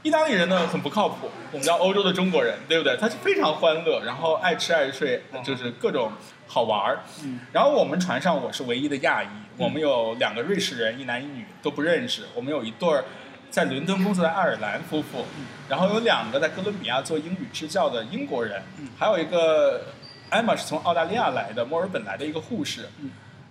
[0.03, 2.97] 意大利人呢很不靠谱，我们叫欧洲的中国人，对不对？
[2.97, 6.11] 他是非常欢乐，然后爱吃爱睡，就是各种
[6.47, 7.01] 好玩儿。
[7.23, 12.23] 嗯然后我们船上我是唯一的亚裔，我们有两个瑞士人，一男一女都不认识。
[12.35, 13.05] 我们有一对儿
[13.51, 15.27] 在伦敦工作的爱尔兰夫妇，
[15.69, 18.63] 然后有两个在哥伦比亚做英语支教的英国人，
[18.99, 19.83] 还有一个
[20.31, 22.89] 艾玛是从澳大利亚来的，墨尔本来的一个护士。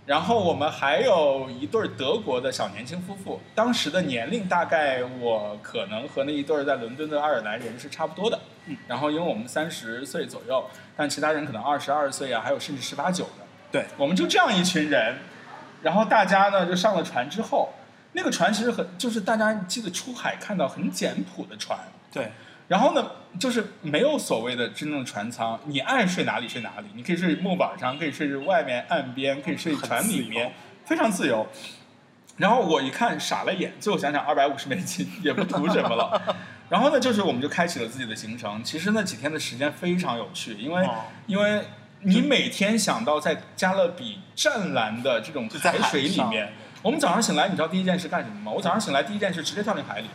[0.05, 8.39] 然后我们还有一对德国的小年轻夫妇，当时的年龄大概我可能和那一对儿在伦敦的爱尔兰人是差不多的。
[8.65, 13.45] 嗯然后因为我们三十岁左右，但其他人可能二十二岁啊，还有甚至十八九的。
[13.71, 15.17] 对，我们就这样一群人，
[15.81, 17.73] 然后大家呢就上了船之后，
[18.11, 21.79] 那个船其实很就是大家记得出海看到很简朴的船，
[22.11, 22.31] 对，
[22.67, 30.54] 然后呢就是没有所谓的真正的船舱，你爱睡哪里睡哪里，你可以睡木板上，可以睡外面岸边，可以睡船里面，
[30.86, 31.48] 非常自由。
[32.38, 36.36] 然后我一看傻了眼，最后想想二百五十美金也不图什么了。
[36.69, 38.63] 然后呢，就是我们就开启了自己的行程。
[38.63, 40.96] 其实那几天的时间非常有趣，因为、哦
[41.28, 41.62] 因为
[42.06, 48.52] 你每天想到在加勒比湛蓝的这种就海水里面，我们早上醒来，你知道第一件事干什么吗？
[48.52, 50.08] 我早上醒来第一件事直接跳进海里，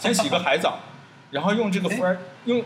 [0.00, 0.78] 先洗个海澡，
[1.34, 1.96] 然后用这个哎。
[1.96, 2.62] 浮儿用，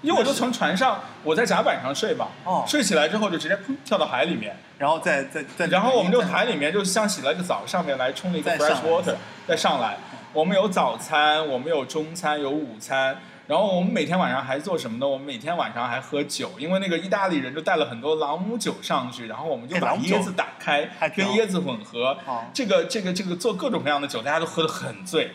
[0.00, 2.64] 因为我就从船上我在甲板上睡吧，哦。
[2.66, 8.90] 睡起来之后就直接砰跳到海里面，然后再再再，然后我们就海里面就像洗了一个澡，上面来冲了一个再 fresh 来。
[8.90, 9.14] water，
[9.48, 9.96] 再上来。
[10.32, 13.18] 我们有早餐，我们有中餐，有午餐。
[13.46, 15.06] 然后我们每天晚上还做什么呢？
[15.06, 21.32] 我们每天晚上还喝酒，因为那个意大利人就带了很多朗姆酒上去，然后我们就把哎朗姆酒椰子打开还，挺好。
[21.32, 22.18] 跟椰子混合。
[22.26, 25.30] 哦，这个这个这个做各种各样的酒，大家都喝得很醉，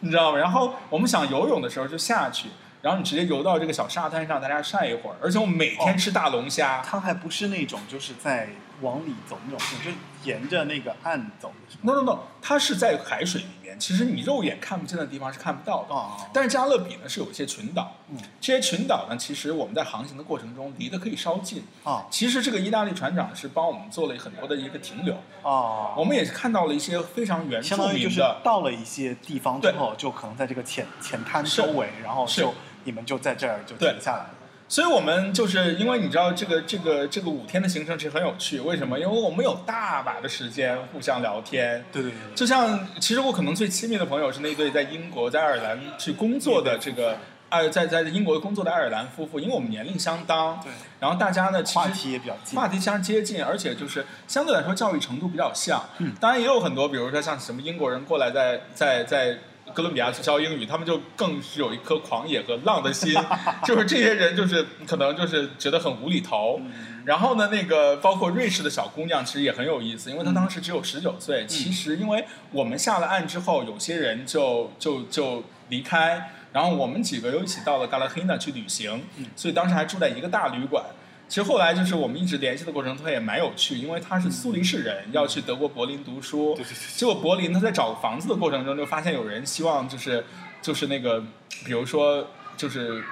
[0.00, 0.38] 你知道吗？
[0.38, 2.48] 然后我们想游泳的时候就下去，
[2.82, 5.16] 然后你直接游到这个小沙滩上，大家晒一会儿。
[5.22, 8.48] 而且我们每天哦吃大龙虾，它还不是那种就是在
[8.82, 15.94] 往里走那种，就是沿着那个岸走的是吗？No no no，它是在海水里面，其实你肉眼看不见的地方是看不到的。
[15.94, 21.62] 哦，但是加勒比呢是有一些群岛，嗯这些群岛呢，其实我们在航行的过程中离得可以稍近。
[21.84, 32.52] 哦其实这个意大利船长是帮我们做了很多的一个停留，哦，我们也是看到了一些非常原住相当于就是民的，到了一些地方之后，就可能在这个浅浅滩周围，然后就
[32.84, 34.30] 你们就在这儿就对停下来了。
[34.68, 38.98] 所以我们就是因为你知道这个这个这个五天的行程其实很有趣，为什么？
[38.98, 47.16] 因为我们有大把的时间互相聊天，对对对对，就像其实我可能最亲密的朋友是那对在英国在爱尔兰去工作的这个
[47.48, 52.58] 爱在在英国工作的爱尔兰夫妇，因为我们年龄相当，对，然后大家呢其实话题也比较近。
[52.58, 55.80] 话题相接近，而且就是相对来说教育程度比较像。
[55.98, 59.38] 嗯当然也有很多，比如说像什么英国人过来在在在
[59.76, 63.12] 哥伦比亚去教英语，他们就更是有一颗狂野和浪的心，
[63.62, 66.58] 就是这些人就是可能就是觉得很无厘头。
[67.04, 71.46] 然后呢，那个包括瑞士的小姑娘其实也很有意思，因为她当时只有十九岁。
[71.46, 79.04] 其实因为我们下了岸之后，有些人就就就离开，然后我们几个又一起到了嘎拉黑纳去旅行，
[79.36, 80.82] 所以当时还住在一个大旅馆。
[81.28, 86.54] 其实后来就是我们一直联系的过程，他也蛮有趣，因为他是苏黎世人，要去德国柏林读书。
[86.54, 90.24] 对对对结果柏林他在找房子的过程中，就发现有人希望就是
[90.62, 91.20] 就是那个，
[91.64, 93.02] 比如说就是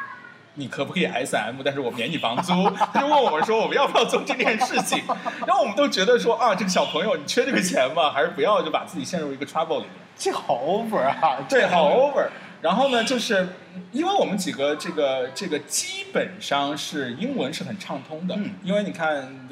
[0.54, 2.52] 你可不可以 S M，但是我免你房租。
[2.92, 5.02] 他就问我们说我们要不要做这件事情，
[5.44, 8.12] 然后我们都觉得说啊，这个小朋友你缺这个钱吗？
[8.12, 9.90] 还是不要，就把自己陷入一个 trouble 里面。
[10.16, 11.44] 这好 over 啊！
[11.48, 12.28] 对，好 over。
[12.64, 13.46] 然后呢，就是
[13.92, 19.46] 因为我们几个这个这个基本上是英文是很畅通的，嗯因为你看，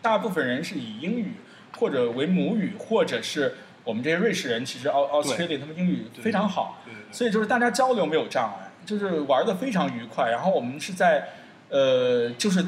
[0.00, 1.32] 大部分人是以英语
[1.76, 10.30] 或者为母语，或者是我们这些瑞士人，其实澳 Australia 他们英语非常好，所以就是大家交流没有障碍，就是玩的非常愉快。
[10.30, 11.30] 然后我们是在
[11.70, 12.64] 呃，就是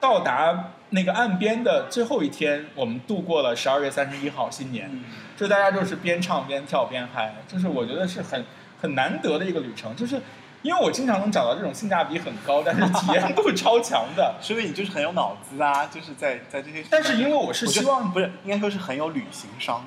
[0.00, 4.90] 到达那个岸边的最后一天，我们度过了十二月三十一号新年。
[4.92, 5.04] 嗯
[5.38, 8.44] 就大家就是边唱边跳边嗨，就是我觉得是很
[8.80, 10.20] 很难得的一个旅程，就是
[10.62, 14.36] 因为我经常能找到这种性价比很高，但是体验度超强的。
[14.40, 16.84] 所以你就是很有脑子啊，就是在在这些。
[16.90, 19.84] 但是因为我是希望不是，应该说是很有旅行商。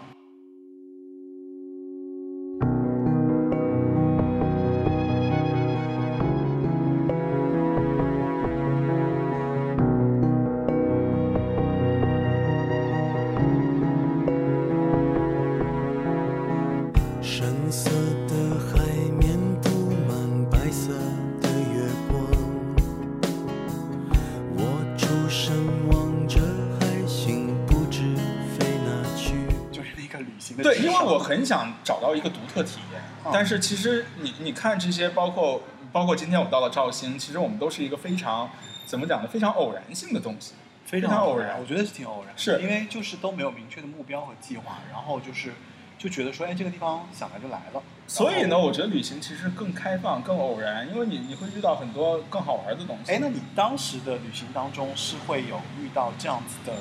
[31.11, 38.49] 我很想找到一个独特体验，嗯但是其实你你看这些，包括包括今天我到了绍兴，其实我们都是一个非常
[38.85, 40.53] 怎么讲呢，非常偶然性的东西。
[40.83, 45.53] 非非常偶然我觉得是挺偶然，是因为就是都没有明确的目标和计划，然后就是
[45.97, 47.81] 就觉得说，哎，这个地方想来就来了。
[48.07, 53.11] 所以呢，我觉得旅行其实更开放、更偶然，因为你你会遇到很多更好玩的东西。
[53.13, 56.75] 哎，那你当时的旅行当中是会有遇到这样子的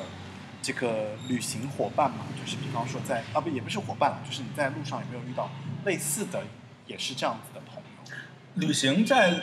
[0.62, 2.26] 这个旅行伙伴嘛？
[2.38, 5.50] 就是比方说在啊不也不是伙伴，就是你在路上有没有遇到
[5.84, 6.42] 类似的
[6.86, 7.82] 也是这样子的朋友？
[8.54, 9.42] 旅行在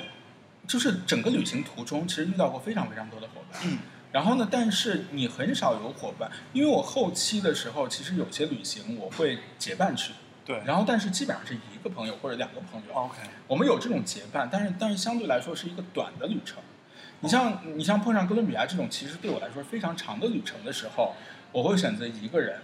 [0.68, 3.62] 就是整个旅行途中，其实遇到过非常非常多的伙伴。
[3.66, 3.80] 嗯，
[4.12, 10.14] 然后呢，但是你很少有伙伴，因为我后期的时候，其实有些旅行我会结伴去，
[10.46, 12.94] 对，然后但是基本上是一个朋友或者两个朋友。
[12.94, 16.58] OK，我们有这种结伴，但是但是相对来说是一个短的旅程。
[17.22, 21.14] 你像你像碰上哥伦比亚这种，其实对我来说非常长的旅程的时候，
[21.52, 22.60] 我会选择一个人。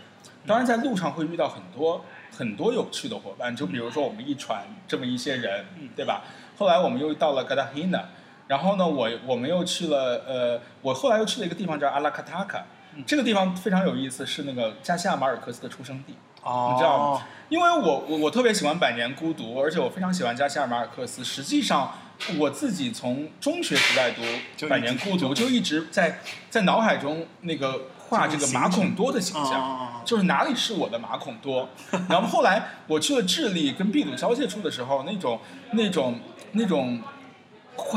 [0.46, 6.24] 当然，在路上会遇到很多很多有趣的伙伴，就比如说我们一船这么一些人，对吧？
[6.58, 8.06] 后来我们又到了 h i n a
[8.48, 12.66] 然后呢，我我们又去了呃，我后来又去了一个地方叫阿拉卡塔卡，
[13.06, 16.16] 这个地方非常有意思，是那个加西亚马尔克斯的出生地。
[16.44, 17.26] 哦，你知道吗？
[17.48, 21.24] 因为我我我特别喜欢《百年孤独》，而且我非常喜欢加西亚马尔克斯。
[21.24, 21.94] 实际上，
[22.38, 24.22] 我自己从中学时代读
[24.70, 26.20] 《百年孤独》，就一直在
[26.50, 31.70] 在脑海中那个画这个马孔多的形象，啊就是哪里是我的马孔多。
[32.10, 35.40] 然后后来我去了智利跟秘鲁交界处的时候，那种
[35.72, 36.20] 那种
[36.54, 37.02] 那种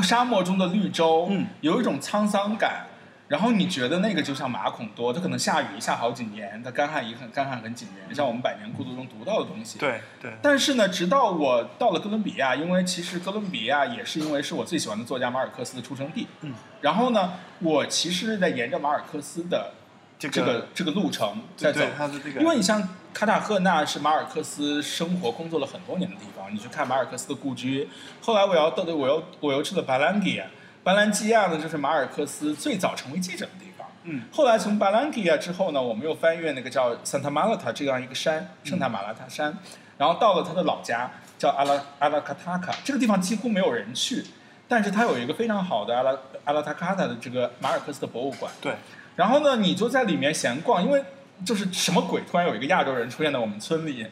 [0.02, 2.85] 沙漠中的绿洲，嗯有一种沧桑感。
[3.28, 9.78] 然后你觉得那个就像马孔多，它可能下雨下好几年，它干旱也很干旱很几年，像我们《百年孤独》中读到的东西。。
[9.78, 16.28] 对对，但是呢，直到我到了哥伦比亚，因为其实哥伦比亚也是因为是我最喜欢的作家马尔克斯的出生地。
[16.42, 16.54] 嗯。
[16.80, 19.72] 然后呢，我其实是在沿着马尔克斯的
[20.18, 27.88] 这这个这个路程在走他的这个，因为你像卡塔赫纳是马尔克斯生活工作了很多年的地方，你去看马尔克斯的故居。
[28.22, 30.40] 后来我要到的，我又我又去了巴兰基
[30.86, 33.86] 亚，巴兰基亚呢就是马尔克斯最早成为记者的地方。
[34.04, 39.58] 嗯，后来从巴兰基亚之后呢，我们又翻越那个叫圣塔马拉塔这样一个山，圣塔马拉塔山，
[39.98, 44.24] 然后到了他的老家叫阿拉阿拉卡塔卡，这个地方几乎没有人去，
[44.68, 48.52] 但是它有一个非常好的阿拉阿拉塔卡塔的这个马尔克斯的博物馆。
[48.60, 48.74] 对，
[49.16, 51.02] 然后呢，你就在里面闲逛，因为
[51.44, 54.06] 就是什么鬼，突然有一个亚洲人出现在我们村里，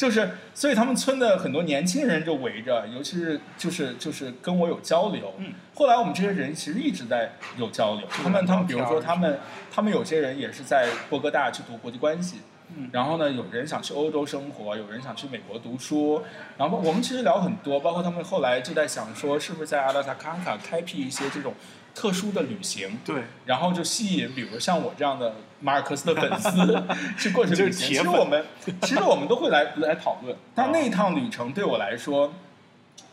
[0.00, 5.34] 就是所以他们村的很多年轻人就围着，尤其是就是就是跟我有交流。
[5.36, 9.38] 嗯，后来我们这些人其实一直在有交流，他们他们比如说他们
[9.70, 12.38] 他们有些人也是在波哥大去读国际关系。
[12.74, 16.22] 嗯然后呢，有人想去欧洲生活，有人想去美国读书，
[16.56, 21.52] 然后我们其实聊很多，包括他们后来就在想说，是不是在阿拉塔卡卡开辟一些这种
[21.94, 26.84] 特殊的旅行，对，然后就吸引，比如像我这样的马尔克斯的粉丝
[27.18, 27.88] 去过去旅行。
[27.88, 28.46] 其实我们
[28.82, 32.32] 其实我们都会来来讨论，但那一趟旅程对我来说，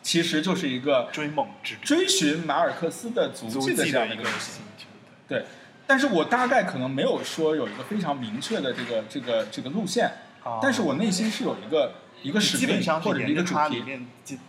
[0.02, 4.40] 其实就是一个追梦之旅，追寻马尔克斯的足足迹的这样一个旅行。
[4.78, 4.86] 行。，
[5.28, 5.46] 对，
[5.86, 10.12] 但是我大概可能没有说有一个非常明确的这个这个这个路线，
[10.44, 10.60] 啊。
[10.62, 13.54] 但是我内心是有一个一个使命或者一个主题。
[13.56, 14.40] 它里面提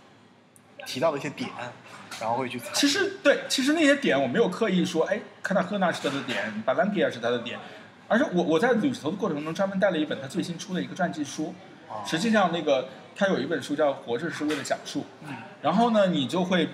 [0.86, 1.50] 提到的一些点，
[2.20, 7.58] 然后会去其实对，其实那些点我没有刻意说，哎，卡塔赫纳是他的点，巴兰基亚是他的点，
[8.08, 11.54] 而是我我在旅途的过程中专门带了一本他最新出的一个传记书。
[11.88, 16.68] 啊实际上，那个他有一本书叫《活着是为了讲述》，嗯然后呢，你就会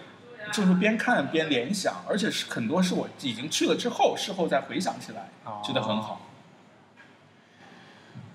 [0.52, 6.20] 就是边看边联想，而且是很多是我已经去了之后，事后再回想起来，哦觉得很好。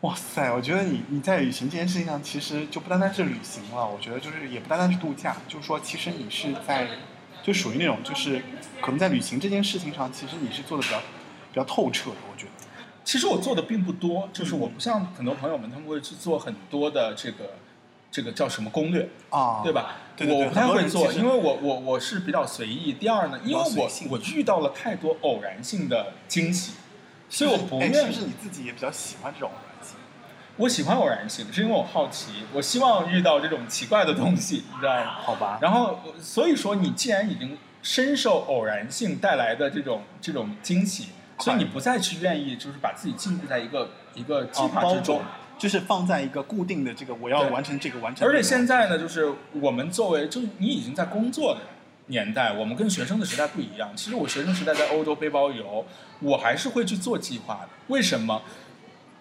[0.01, 6.87] 哇塞，我觉得你你在旅行这件事情上，其实就不单单是旅行了，我觉得就是也不单单是度假，就是说其实你是在
[7.43, 8.41] 就属于那种就是
[8.79, 12.51] 可能在旅行这件事情上，其实你是做的比较比较透彻的，我觉得。
[13.03, 17.55] 其实我做的并不多，就是我不像很多朋友们，他们会去做很多的这个
[18.09, 19.73] 这个叫什么攻略，啊对？
[19.73, 19.95] 吧？
[20.15, 22.93] 对对对我不太会做，因为我我我是比较随意。
[22.93, 26.73] 第二呢，因为我我遇到了太多偶然性的惊喜，
[27.29, 28.13] 所以我不哎愿意。
[28.13, 29.51] 是你自己也比较喜欢这种？
[30.59, 35.11] 我喜欢偶然性，是因为我好奇，我希望遇到这种奇怪的东西， 你知道吗？
[35.23, 41.07] 好吧，然后，所以说你既然已经深受偶然性带来的这种这种惊喜，
[41.39, 45.21] 所以你不再去愿意就是把自己禁锢在一个一个计划之中。
[45.57, 48.25] 就是放在一个固定的这个我要完成这个完成。
[48.25, 51.59] 而且现在呢，就是我们作为，就是你已经在工作的
[52.05, 53.91] 年代，我们跟学生的时代不一样。
[53.93, 55.85] 其实我学生时代在欧洲背包游，
[56.21, 57.69] 我还是会去做计划的。
[57.87, 58.41] 为什么？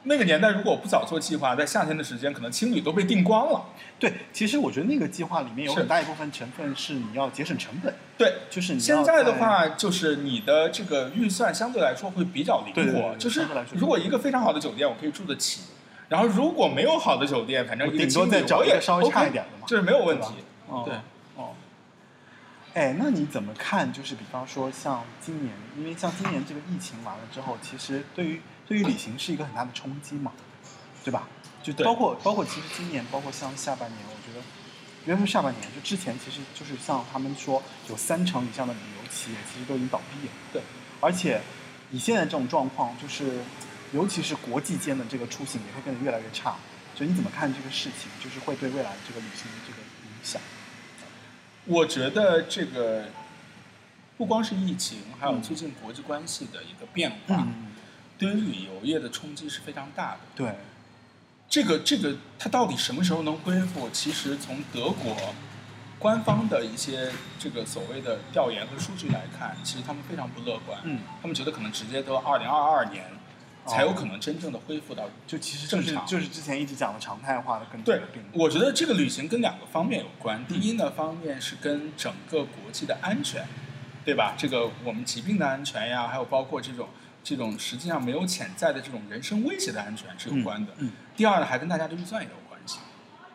[0.09, 3.63] 那个年代如果我不早做计划，在夏天的时间，可能青旅都被订光了。
[3.99, 15.61] 对，其实我觉得那个计划里面有很大一部分成分是你要节省成本，对，就是你现在的话，就是你的这个预算相对来说会比较灵活，对对对对就是如果一个非常好的酒店，我可以住得起。
[16.09, 20.29] 然后如果没有好的酒店，反正顶多再找一个稍微差一点的嘛这是没有问题
[20.87, 20.95] 对，
[21.37, 21.51] 哦。
[22.73, 23.93] 哎，那你怎么看？
[23.93, 30.31] 就是比方说，像今年，因为像今年这个疫情完了之后，其实对于对于旅行是一个很大的冲击嘛，
[31.03, 31.27] 对吧？
[31.63, 34.45] 就包括包括其实今年，包括像下半年，我觉得，
[35.07, 40.33] 别说下半年，就之前其实就是像他们说，有三成以上的旅游企业其实都已经倒闭了。
[40.53, 40.63] 对，
[41.01, 41.41] 而且
[41.91, 43.41] 以现在这种状况，就是
[43.93, 46.57] 尤其是国际间的这个出行也会变得越来越差。
[46.95, 48.11] 就你怎么看这个事情？
[48.23, 50.41] 就是会对未来这个旅行的这个影响？
[51.65, 53.07] 我觉得这个
[54.17, 57.68] 不光是疫情，还有嗯最近国际关系的一个变化，嗯，
[58.19, 60.19] 对于旅游业的冲击是非常大的。
[60.35, 60.55] 对，
[61.49, 63.89] 这个这个它到底什么时候能恢复？
[63.91, 65.17] 其实从德国
[65.99, 70.79] 官方的一些这个所谓的调研和数据来看，其实他们非常不乐观。
[70.85, 73.05] 嗯，他们觉得可能直接到二零二二年
[73.67, 75.09] 才有可能真正的恢复到。
[75.27, 78.03] 就其实正常就是之前一直讲的常态化的更多对
[78.33, 80.45] 我觉得这个旅行跟两个方面有关。
[80.47, 83.47] 第一呢，方面是跟整个国际的安全，
[84.05, 84.35] 对吧？
[84.39, 86.89] 这个我们疾病的安全呀，还有包括这种
[87.29, 90.73] 这种实际上没有潜在的这种人身威胁的安全是有关的。
[90.79, 92.79] 嗯嗯第二呢，还跟大家的预算也有关系。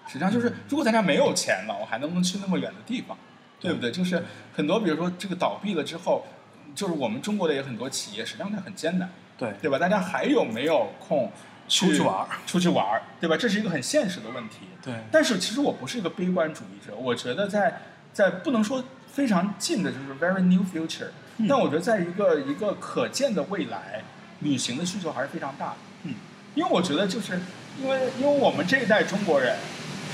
[0.07, 3.15] 实际上就是，如果大家没有钱了，我还能不能去那么远的地方，
[3.59, 3.91] 对不对？
[3.91, 4.23] 就是
[4.55, 6.25] 很多，比如说这个倒闭了之后，
[6.73, 9.77] 就是我们中国的也很多企业，实际上它很艰难，对对吧？
[9.77, 11.31] 大家还有没有空
[11.67, 13.37] 去出去玩儿出去玩儿，对吧？
[13.37, 14.61] 这是一个很现实的问题。
[14.81, 17.79] 对但是其实我不是一个悲观主义者，我觉得在
[18.11, 18.83] 在不能说
[19.13, 24.03] 非常近的，就是 very new future，、嗯但我觉得在一个一个可见的未来，
[24.39, 25.77] 旅行的需求还是非常大的。
[26.03, 26.15] 嗯，
[26.55, 27.39] 因为我觉得就是
[27.79, 29.55] 因为因为我们这一代中国人，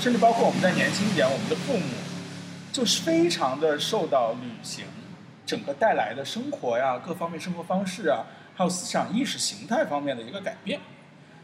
[0.00, 1.84] 甚至包括我们在年轻一点，我们的父母，
[2.72, 4.84] 就是非常的受到旅行
[5.46, 10.78] 整个带来的生活呀、各方面生活方式啊，还有思想意识形态方面的一个改变。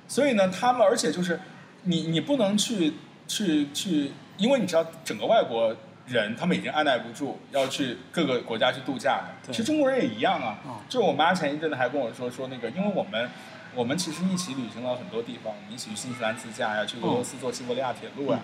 [0.07, 1.41] 所以呢，他们而且就是
[1.85, 2.95] 你你不能去
[3.27, 5.75] 去去，因为你知道整个外国
[6.07, 10.59] 人他们已经按耐不住要去各个国家去度假了，其实中国人也一样啊。
[10.67, 13.29] 嗯就我妈前一阵子还跟我说说那个，因为我们
[13.75, 18.39] 我们其实一起旅行了很多地方，我们一起去新西兰自驾呀，去俄罗斯坐西伯利亚铁路呀，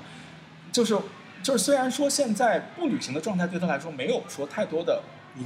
[0.72, 0.98] 就是
[1.40, 5.02] 就是虽然说现在不旅行的状态对他来说没有说太多的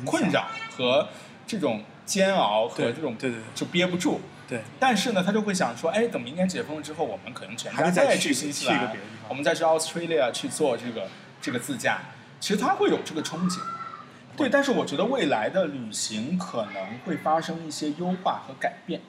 [0.06, 1.08] 困扰和
[1.46, 8.96] 这种煎熬和这种对对对就憋不住，对，但是呢，他就会想说，哎，等明年解封了之后，我们可能全家再去去新西去一个兰
[9.28, 11.08] 我们再去 Australia 去做这个
[11.46, 12.00] 这个自驾。
[12.40, 13.60] 其实他会有这个憧憬，
[14.36, 14.48] 对。
[14.48, 19.00] 但是我觉得未来的旅行可能会发生一些优化和改变，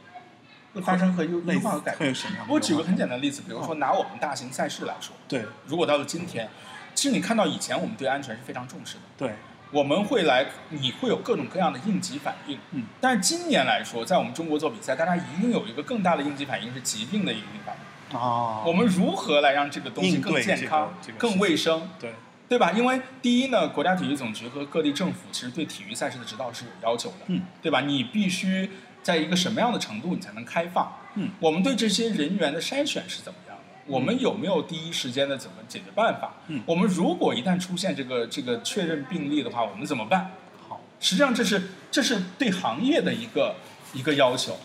[0.74, 2.16] 会发生和优优化和改变。
[2.48, 6.48] 我举个很简单的例子，比如说拿我们大型赛事来说，对如果到了今天，
[6.96, 9.02] 其实你看到以前我们对安全是非常重视的。
[9.18, 9.34] 对
[9.72, 12.58] 我们会来，你会有各种各样的应急反应。
[12.72, 18.18] 嗯，但是今年来说，在我们中国做比赛，大家一定有一个更大的应急反应是疾病的应急反应。
[18.18, 22.14] 啊，我们如何来让这个东西更健康、更卫生，对
[22.50, 22.72] 对吧？
[22.72, 27.82] 因为第一呢，国家体育总局和各地政府其实对体育赛事的指导是有要求的，嗯，对吧？
[27.82, 28.70] 你必须
[29.04, 30.92] 在一个什么样的程度你才能开放？
[31.16, 33.64] 嗯，我们对这些人员的筛选是怎么样的？
[33.88, 36.34] 我们有没有第一时间的怎么解决办法？
[36.48, 40.32] 嗯我们如果一旦出现这个这个确认病例的话，我们怎么办？
[40.68, 43.56] 好实际上这是这是对行业的一个
[43.94, 44.58] 一个要求，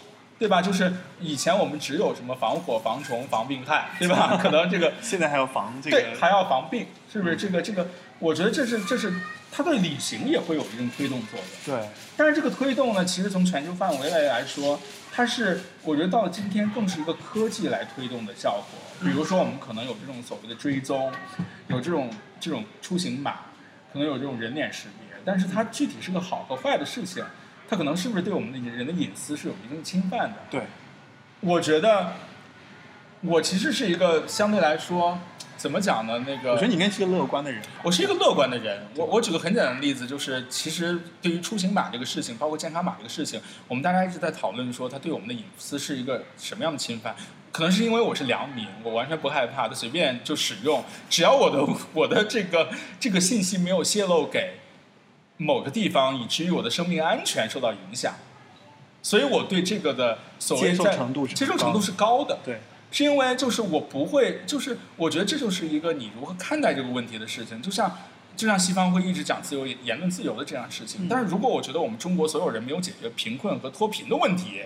[0.43, 0.61] 对吧？
[0.61, 4.36] 就是以前我们只有什么防火、防虫、防病害，对吧？
[4.43, 7.36] 可能这个现在还要防这个对个还要防病，是不是？
[7.36, 7.86] 这个这个，
[8.18, 9.14] 我觉得这是这是
[9.53, 11.78] 它对旅行也会有一定推动作用。
[11.78, 14.80] 对但是这个推动呢，其实从全球范围内来说，
[15.12, 18.80] 它是我觉得到了今天更是一个科技来推动的效果。
[19.01, 21.12] 比如说，我们可能有这种所谓的追踪，
[21.68, 23.36] 有这种这种出行码，
[23.93, 27.24] 可能有这种人脸识别，但是它具体是个好和坏的事情，
[27.72, 30.36] 它可能是不是对我们的人的隐私是有一定侵犯的？
[30.50, 30.60] 对
[31.40, 32.12] 我觉得，
[33.22, 35.18] 我其实是一个相对来说，
[35.56, 36.22] 怎么讲呢？
[36.26, 37.62] 那个，我觉得你应该是个乐观的人。
[37.82, 38.86] 我是一个乐观的人。
[38.94, 47.16] 我我举个很简单的例子，就是其实对于出行码这个事情，包括健康码这个事情，我们大家一直在讨论说它对我们的隐私是一个什么样的侵犯。
[47.50, 52.68] 可能是因为我是良民，我完全不害怕，它随便就使用，只要我的我的这个
[53.00, 54.58] 这个信息没有泄露给
[55.37, 58.14] 某个地方，以至于我的生命安全受到影响，
[59.03, 62.39] 所以我对这个的所谓接受在程度是接受程度高的是高的。
[62.45, 62.61] 对。
[62.95, 67.62] 是因为就是我不会，就是我觉得这就是一个你如何看待这个问题的事情。
[67.62, 67.91] 就像
[68.37, 74.61] 就像西方会一直讲自由言论自由的这样事情，但是如果我觉得我们中国所有人没有解决贫困和脱贫的问题，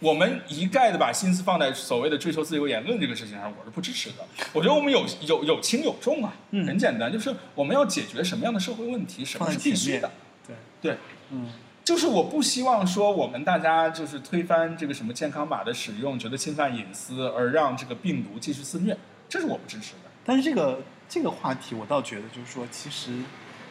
[0.00, 4.16] 我们一概的把心思放在所谓的追求自由言论这个事情上，我是不支持的。
[4.52, 10.10] 我觉得我们有有有轻有重啊，嗯很简单，就是我们要解决什么样的社会问题，什么是必须的。
[10.46, 10.96] 对对，
[11.30, 11.52] 嗯
[11.84, 18.96] 就是我不希望说我们大家就是推翻这个什么健康码的使用，觉得侵犯隐私，而让这个病毒继续肆虐，
[19.28, 20.10] 这是我不支持的。
[20.24, 23.22] 但是这个这个话题，我倒觉得就是说，其实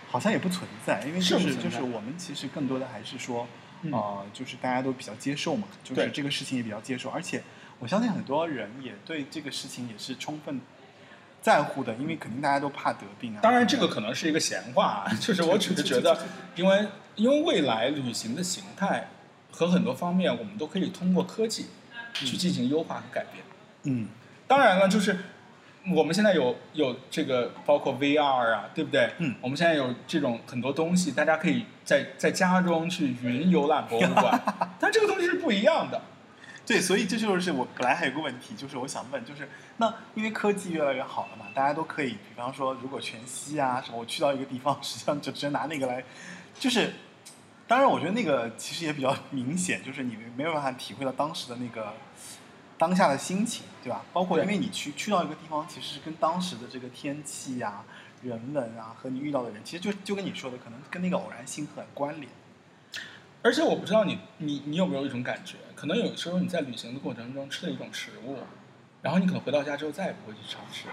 [0.08, 3.48] 好像也不存在，因为就是就是我们其实更多的还是说，
[3.82, 7.42] 嗯呃，就是大家都比较接受嘛，就是对这个事情也比较接受，而且
[7.80, 10.60] 我相信很多人也对这个事情也是充分
[11.42, 13.40] 在乎的，因为肯定大家都怕得病啊。
[13.42, 16.18] 当然，这个可能是一个闲话，啊， 就是我只是觉得，
[16.56, 19.08] 因为因为未来旅行的形态
[19.52, 21.68] 和很多方面，我们都可以通过科技
[22.14, 23.44] 去进行优化和改变。
[23.84, 24.10] 嗯，
[24.48, 25.18] 当然了，就是
[25.94, 29.12] 我们现在有有这个包括 VR 啊，对不对？
[29.20, 34.40] 嗯我们现在有这种很多东西，大家可以在在家中去云游览博物馆，
[34.80, 36.02] 但这个东西是不一样的。
[36.66, 46.04] 对，所以这就是我本来还有个问题，就是我想问，就是那因为科技越来越好了嘛，大家都可以，比方说如果全息啊什么，我去到一个地方，实际上就直接拿那个来，
[46.60, 46.94] 就是，
[47.68, 51.92] 当然我觉得那个其实也比较明显，就是你没有办法体会到当时的那个
[52.80, 54.04] 当下的心情，对吧？
[54.14, 57.84] 包括因为你去去到一个地方，其实是跟当时的这个天气呀、
[58.24, 62.32] 人文啊和你遇到的人，其实就就跟你说的，可能跟那个偶然性很关联。
[63.42, 68.38] 而且我不知道你你你有没有一种感觉，可能有时候你在旅行的过程中吃了一种食物，
[69.02, 70.88] 然后你可能回到家之后再也不会去尝试。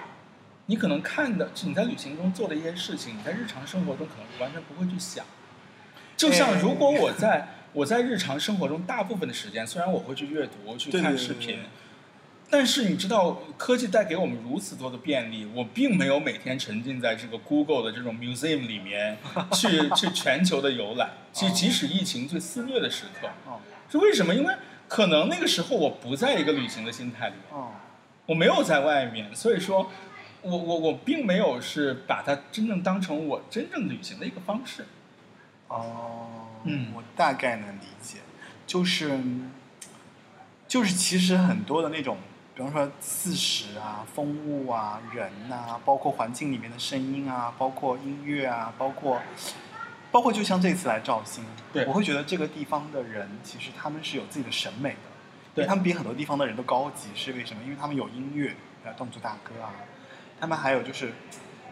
[0.67, 5.25] 你可能看的你在旅行中做的一些事情，你在日常生活中可能完全不会去想。
[6.17, 11.69] 就像如果我在我在日常生活中大部分的时间，虽然我会去阅读、去看视频对对对，
[12.49, 19.19] 但是你知道科技带给我们如此多的便利，我并没有每天沉浸在这个 Google 的这种 museum 里面
[19.53, 21.11] 去去全球的游览。
[21.35, 23.61] 其实即使疫情最肆虐的时刻，哦
[23.91, 24.35] 是为什么？
[24.35, 24.55] 因为
[24.89, 27.73] 可能那个时候我不在一个旅行的心态里面，哦，
[28.25, 29.93] 我没有在外面，所以说，
[30.41, 34.87] 我我我并没有是把它真正当成我真正旅行的一个方式。
[35.69, 36.27] 哦，
[36.65, 38.19] 嗯我大概能理解，
[38.67, 39.21] 就是
[40.69, 42.19] 就是其实很多的那种，
[42.55, 49.21] 比方说四时啊、风物啊、人呐、包括环境里面的声音啊，包括音乐啊，包括
[50.13, 57.63] 包括就像这次来绍兴，对我会觉得这个地方的人其实他们是有自己的审美的，因对为他们比很多地方的人都高级，是为什么？
[57.65, 58.55] 因为他们有音乐，
[58.85, 59.71] 呃，侗族大歌啊，
[60.41, 61.13] 他们还有就是，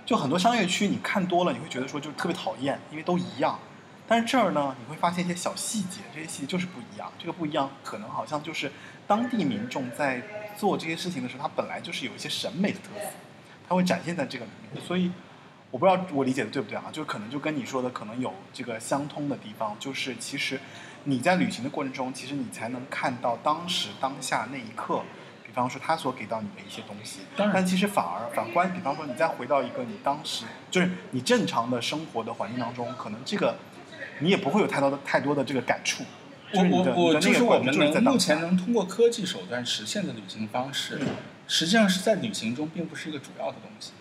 [0.05, 3.59] 就很多商业区你看多了，你会觉得说就特别讨厌，因为都一样。
[4.07, 7.11] 但是这儿呢，你会发现一些小细节，这些细节就是不一样。
[7.19, 8.71] 这个不一样，可能好像就是
[9.07, 10.23] 当地民众在
[10.59, 13.11] 做这些事情的时候，他本来就是有一些审美的特色，
[13.69, 14.85] 他会展现在这个里面。
[14.85, 15.11] 所以
[15.71, 16.85] 我不知道我理解的对不对啊？
[16.93, 20.61] 就可能就跟你说的可能有这个相通的地方，就是其实
[21.05, 25.03] 你在旅行的过程中，其实你才能看到当时当下那一刻，
[25.47, 27.21] 比方说他所给到你的一些东西。
[27.37, 33.57] 但其实反而反观，比方说你再回到一个你当时就是你正常的生活的环境当中，可能这个
[34.21, 36.05] 你也不会有太多的太多的这个感触。
[36.53, 41.01] 我我我就是我们能目前能通过科技手段实现的旅行方式，
[41.49, 43.93] 实际上是在旅行中并不是一个主要的东西。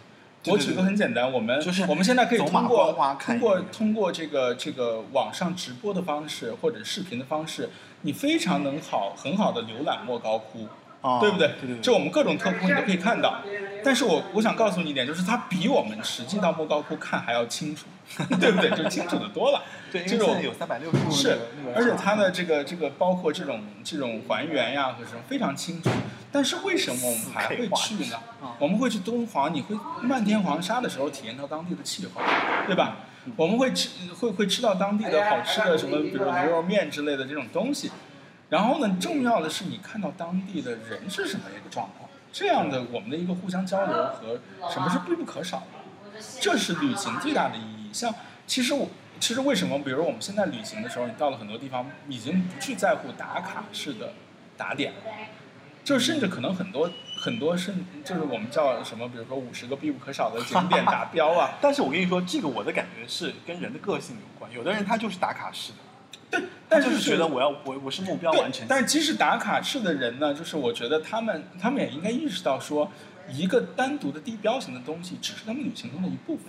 [0.45, 7.69] 我举个很简单，我们就是我们现在可以通过通过通过这个这个网上直播的方式或者视频的方式，
[8.01, 10.67] 你非常能好很好的浏览莫高窟。
[11.03, 11.47] 啊对不对？
[11.61, 11.81] 对对对。
[11.81, 13.41] 就我们各种特窟你都可以看到，
[13.83, 17.85] 但是我我想告诉你一点，就是它比我们实际到莫高窟看还要清楚，
[18.41, 18.71] 对不对？
[18.71, 19.61] 就清楚的多了。
[19.91, 21.37] 对，因这种有三百六十度是
[21.75, 25.89] 而且它的这个这个包括这种这种还原呀和什么非常清楚。
[26.31, 28.57] 但是为什么我们还会去呢啊？
[28.57, 32.21] 我们会去敦煌，你会漫天黄沙的时候体验到当地的气候，
[32.65, 32.95] 对吧？
[33.35, 33.89] 我们会吃
[34.19, 37.91] 会会吃到当地的好吃的什么，比如牛肉面之类的这种东西。
[38.53, 44.39] 然后呢，重要的是你看到当地的人是什么一个状况，这样的我们的一个互相交流和
[44.69, 47.91] 什么是必不可少的，这是旅行最大的意义。
[47.91, 48.13] 像
[48.45, 48.89] 其实我
[49.19, 54.13] 其实为什么，比如我们现在旅行的时候，你到了很多地方，已经不去在乎打卡式的
[54.55, 54.99] 打点了，
[55.83, 64.51] 就甚至可能很多 很多甚就是我们叫什么，比如说五十个必不可少的景点达标啊，但是我跟你说，这个我的感觉是跟人的个性有关。
[64.53, 65.79] 有的人他就是打卡式的，
[66.33, 68.65] 对，他但就是是觉得我要我我是目标完成。
[68.67, 72.91] 但是即使打卡式的人呢，就是我觉得他们他们也应该意识到说，
[73.29, 76.45] 一个单独的地标型的东西只是他们旅行中的一部分，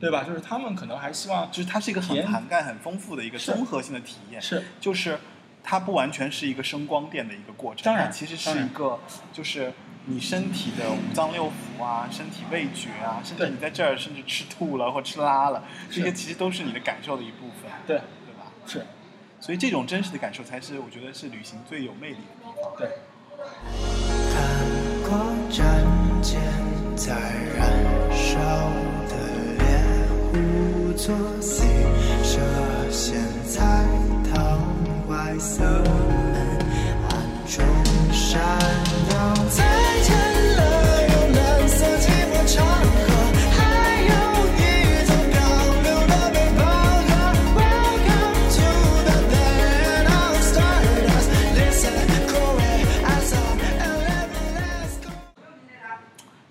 [0.00, 0.24] 对吧？
[0.24, 5.18] 就是他们可能还希望就是它是一个很涵盖、很丰富的一个综合性的体验，是就是
[5.62, 8.98] 它不完全是一个声光电的一个过程，当然其实是一个
[9.32, 9.72] 就是
[10.06, 18.50] 你身体的五脏六腑啊，身体味觉啊，甚至你在这儿甚至吃吐了或吃拉了，这些其实都是你的感受的一部分，对对吧？
[18.66, 18.86] 是
[19.40, 22.72] 所以这种真实的感受才是我觉得是旅行最有魅力的地方。
[22.78, 22.88] 对。
[24.32, 24.42] 看
[25.02, 25.18] 过
[25.50, 26.38] 战舰
[26.94, 27.14] 在
[27.56, 27.72] 燃
[28.12, 28.38] 烧
[29.08, 29.16] 的
[29.58, 29.64] 猎
[30.30, 31.66] 户座 C
[32.22, 33.62] 射线在
[34.30, 34.60] 堂
[35.08, 36.58] 外色门
[37.08, 37.64] 暗中
[38.12, 38.89] 闪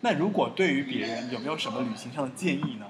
[0.10, 2.88] 那如果对于别人有没有什么旅行上的建议呢？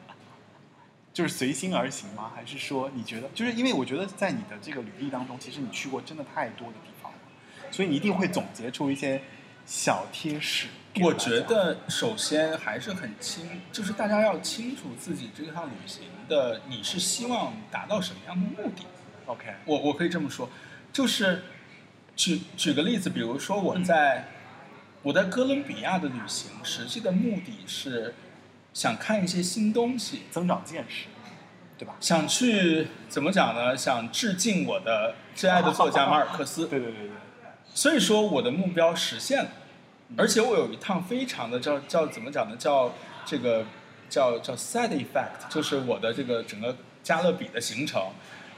[1.14, 2.30] 就是随心而行吗？
[2.36, 7.18] 还是说你觉得，就是因为我觉得在你的这个履历当中，其实你去过真的太多的地方了，
[7.70, 9.22] 所以你一定会总结出一些
[9.64, 10.66] 小贴士
[11.00, 11.14] 我。
[11.14, 18.84] 觉得首先还是很清，就是大家要清楚自己这趟旅行的你是希望达到什么样的目的。
[19.24, 20.46] OK，我我可以这么说，
[20.92, 21.44] 就是
[22.14, 24.28] 举举个例子，比如说我在、
[25.06, 28.12] 我在哥伦比亚的旅行，实际的目的是
[28.74, 31.04] 想看一些新东西，增长见识，
[31.78, 31.94] 对吧？
[32.00, 33.76] 想去怎么讲呢？
[33.76, 36.66] 想致敬我的挚爱的作家马尔克斯。
[36.66, 37.10] 对对对对，
[37.72, 39.50] 所以说我的目标实现了，
[40.16, 42.56] 而且我有一趟非常的叫叫怎么讲呢？
[42.56, 42.92] 叫
[43.24, 43.64] 这个
[44.10, 48.10] 叫叫 side effect，就是我的这个整个加勒比的行程，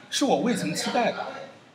[0.09, 1.27] 是我未曾期待的，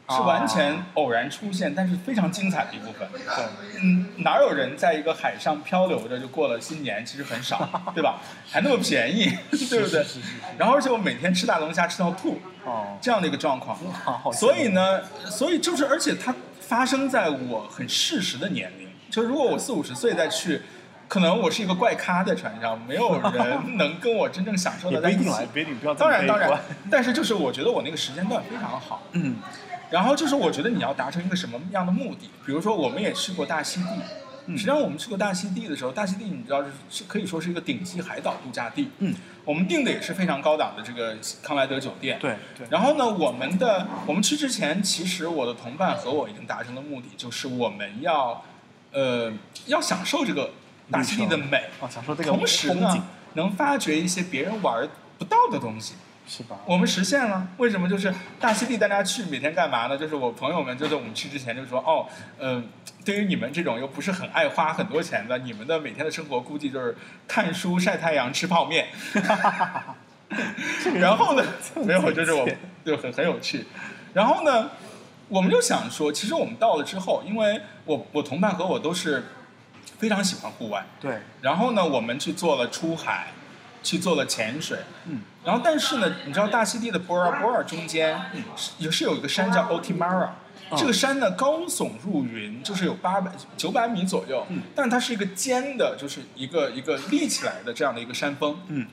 [0.10, 3.08] 是完全偶然出现，但是非常精彩的一部分。
[3.14, 3.46] 对，
[3.82, 7.06] 嗯，哪有人在一个海上漂流着就过了新年？
[7.06, 8.20] 其实很少， 对吧？
[8.52, 9.32] 还那么便宜，
[9.70, 10.06] 对不对？
[10.58, 13.78] 然后而且我每天吃大龙虾吃到吐，哦，这样的一个状况。
[14.34, 18.90] 所以呢，所以就是，而且它发生在我很适时的年龄。
[19.10, 20.62] 就如果我四五十岁再去，
[21.08, 25.30] 可能我是一个怪咖在船上，没有人能跟我真正享受的在一起
[25.98, 29.04] 当然当然但是就是我觉得我那个时间段非常好。
[29.12, 29.36] 嗯，
[29.94, 32.28] 然后就是我觉得你要达成一个什么样的目的？
[32.44, 33.90] 比如说我们也去过大溪地，
[34.48, 38.90] 嗯实际上我们去过大溪地的时候，大溪地你知道是是可以说是一个顶级海岛度假地。
[38.98, 39.14] 嗯，
[39.46, 42.18] 我们订的也是非常高档的这个康莱德酒店。
[42.20, 48.44] 对对，然后呢，我们的我们去之前，其实我的同伴和我已经达成了目的，就是我们要，
[48.92, 49.32] 呃，
[49.68, 50.50] 要享受这个
[50.90, 54.90] 大溪地的美，哦，享受这个同时呢，能发掘一些别人玩
[55.20, 55.94] 不到的东西。
[56.28, 56.58] 是吧？
[56.66, 57.88] 我们实现了，为什么？
[57.90, 59.98] 就是大溪地大家去每天干嘛呢？
[59.98, 62.08] 就是我朋友们就在我们去之前就说，哦，
[62.40, 62.70] 嗯、
[63.04, 66.96] 对于你们这种又不是很爱花很多钱的，你们的每天的生活估计就是
[67.28, 68.88] 看书、晒太阳、吃泡面。
[70.96, 71.44] 然后呢，
[71.86, 72.48] 没有，就是我
[72.86, 73.66] 就很很有趣。
[74.14, 74.70] 然后呢，
[75.28, 79.26] 我们就想说，其实我们到了之后，因为我我同伴和我都是
[80.00, 83.28] 非常喜欢户外，对，然后呢，我们去做了出海，
[83.84, 88.42] 去做了潜水，嗯，然后但是呢，你知道大溪地的博尔博尔中间嗯
[88.80, 90.30] 也是有一个山叫 Otimara，、嗯
[90.76, 94.64] 这个山呢高耸入云，就是有八百九百米左右，嗯。
[94.74, 98.88] 但它是一个尖的，就是一个一个立起来的这样的一个山峰，嗯，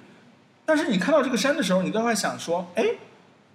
[0.66, 2.84] 但是你看到这个山的时候，你都会想说，哎，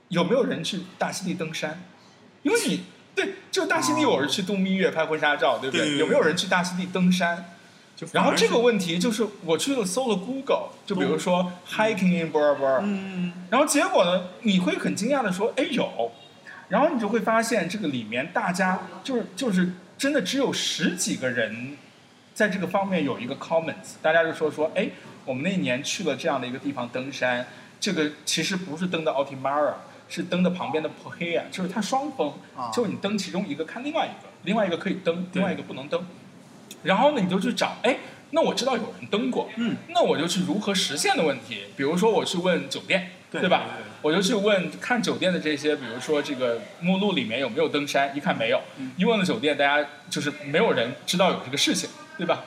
[0.08, 1.84] 有没有人去大溪地登山？
[2.42, 5.98] 因为你对，就大溪地，我是去度蜜月拍婚纱照，对不对对。
[6.00, 7.54] 有没有人去大溪地登山？
[7.96, 16.12] 就然后这个问，题就是我去了搜了 Google，就比如说 hiking in Bora，、嗯，然后结果呢，你会很惊讶的说，哎有，
[16.68, 21.78] 然后你就会发现这个里面大家就是就是真的只有十几个人
[22.34, 24.89] 在这个方面有一个 comments，大家就说说，哎，
[25.24, 27.48] 我们那年去了这样的一个地方登山，
[27.80, 29.76] 这个其实不是登的 Altimara，
[30.10, 32.70] 是登的旁边的 Pohea，就是它双峰，啊。
[32.74, 36.06] 就是你登其中一个看另外一个，另外一个可以登，另外一个不能登。
[36.86, 37.98] 然后呢，你就去找，哎，
[38.32, 43.64] 那我知道有人登过，嗯，那我就去如何实现的问题，比如说我去问酒店，对吧？
[43.66, 43.86] 对对。
[44.02, 48.92] 我就去问看酒店的这些，比如说这个目录里面有没有登山，一看没有，嗯。
[48.98, 52.44] 一问了酒店，大家就是没有人知道有这个事情，对吧？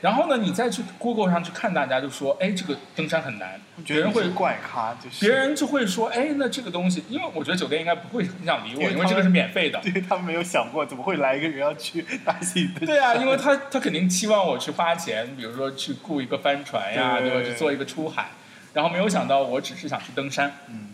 [0.00, 9.80] 然后呢，你再去 Google 上去看，大家就说，哎，这个登山很难，别人会怪咖，就是别人就会说，哎，那这个东西，因为我觉得酒店应该不会很想理我，因为因为这个是免费的。
[9.80, 12.86] 对他们没有想过，怎么会来一个人要去大溪登？
[12.86, 17.42] 对啊，因为他他肯定期望我去花钱，比如说去雇一个帆船呀，对吧？
[17.42, 18.30] 去做一个出海，
[18.74, 20.52] 然后没有想到我只是想去登山。
[20.68, 20.90] 嗯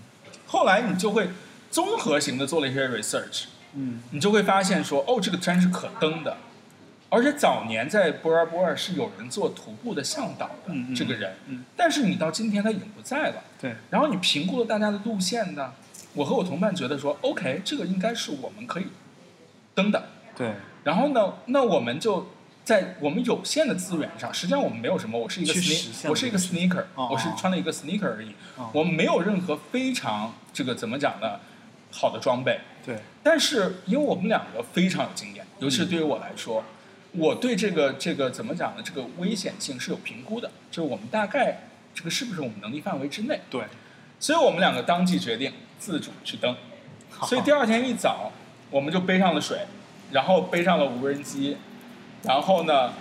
[0.46, 1.30] 后来你就会
[1.70, 3.44] 综合型的做了一些 research，
[3.74, 6.36] 嗯，你就会发现说，哦，这个山是可登的，
[7.14, 13.44] 而且早年在波尔波尔是有人做徒步的向导的，这个人，嗯但是你到今天他已经不在了。
[13.60, 15.74] 对，然后你评估了大家的路线呢，
[16.14, 18.86] 我和我同伴觉得说，OK，这个应该是我们可以
[19.74, 20.08] 登的。
[20.34, 20.54] 对，
[20.84, 22.30] 然后呢，那我们就
[22.64, 31.38] 在我们有限的资源上，实际上我们没有什么，我是一个 sne，现我是一个 sneaker，、哦我是穿了一个 sneaker 而已，哦我们没有任何非常这个怎么讲呢，
[31.90, 32.60] 好的装备。
[32.86, 36.64] 对，但是因为我们两个非常有经验，尤其是对于我来说，
[37.12, 38.82] 我对这个这个怎么讲呢？
[38.82, 41.58] 这个危险性是有评估的，就是我们大概
[41.94, 43.40] 这个是不是我们能力范围之内。
[43.50, 43.62] 对，
[44.18, 46.56] 所以我们两个当即决定自主去登。
[47.24, 48.32] 所以第二天一早，
[48.70, 49.58] 我们就背上了水，
[50.10, 51.58] 然后背上了无人机，
[52.24, 52.92] 然后呢，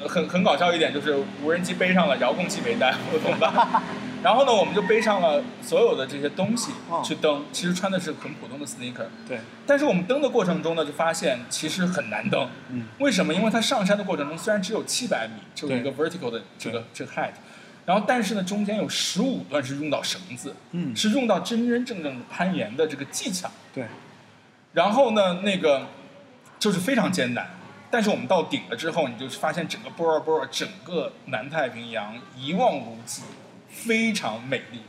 [0.00, 3.82] 呃很很搞笑一点就是无人机背上了，遥控器没带，我同伴。
[4.26, 12.48] 然后呢，我们就背上了所有的这些东西哦去登，其实穿的是很普通的 sneaker，对，但是我们登的过程中呢，就发现其实很难登。
[12.70, 13.32] 嗯，为什么？
[13.32, 17.34] 因为它上山的过程中虽然只有七百米，就是一个 vertical 的这个这个 height，
[17.84, 20.96] 然后但是呢，中间有十五段是用到绳子，嗯。
[20.96, 23.48] 是用到真真正正的攀岩的这个技巧。
[23.72, 23.84] 对，
[24.72, 25.86] 然后呢，那个
[26.58, 27.48] 就是非常艰难。
[27.92, 33.22] 但是我们到顶了之后，你就发现整个波尔波尔，整个南太平洋一望无际，
[33.84, 34.80] 非常美丽，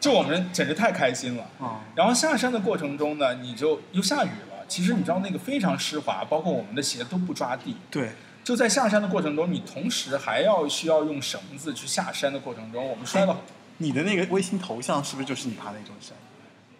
[0.00, 1.44] 就我们简直太开心了。
[1.60, 4.66] 啊，然后下山的过程中呢，你就又下雨了。
[4.68, 7.76] 其实你知道那个非常湿滑，包括我们的鞋都不抓地。
[7.88, 8.10] 对，
[8.42, 13.38] 就在下山的过程中，你同时还要需要用绳子去下山的过程中，我们摔了。
[13.78, 16.16] 你的那个微信头像是不是就是你爬那种山？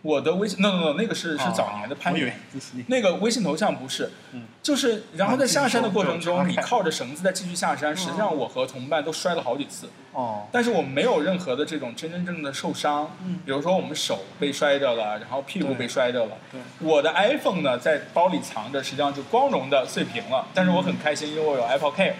[0.02, 2.40] 我的微信，no no no，那个是是早年的攀哦我以为岩。
[2.52, 2.84] 这是你。
[2.88, 7.96] 那个微信头像不是，嗯就是然后在下山的过程中，你靠着绳子再继续下山。
[7.96, 13.10] 实际上，我和同伴都摔了好几次，哦，但是我们没有任何的这种真真正正的受伤。
[13.24, 16.32] 嗯比如说我们手被摔着了，然后屁股被摔着了。
[16.52, 20.46] 对，我的 iPhone 呢，在包里藏着，实际上就光荣的碎屏了。
[20.54, 22.14] 但是我很开心，因为我有 Apple Care。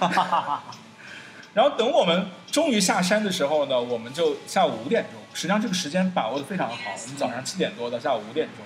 [1.52, 6.76] 然后等我们终于下山的时候呢，我们就下午五点钟，实际上这个时间把握的非常好。
[6.76, 8.64] 我们早上七点多到下午五点钟，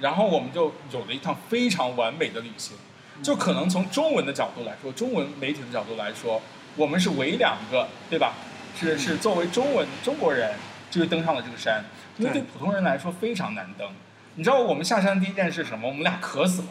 [0.00, 2.76] 然后我们就有了一趟非常完美的旅行。
[3.22, 6.42] 就可能从中文的角度来说，中文媒体的角度来说，
[6.76, 8.34] 我们是唯两个，对吧？
[8.74, 10.54] 是是作为中文中国人，
[10.90, 11.84] 就是登上了这个山，
[12.16, 13.88] 因为对对普通人来说非常难登。
[14.34, 15.86] 你知道我们下山第一件事是什么？
[15.86, 16.68] 我们俩渴死了。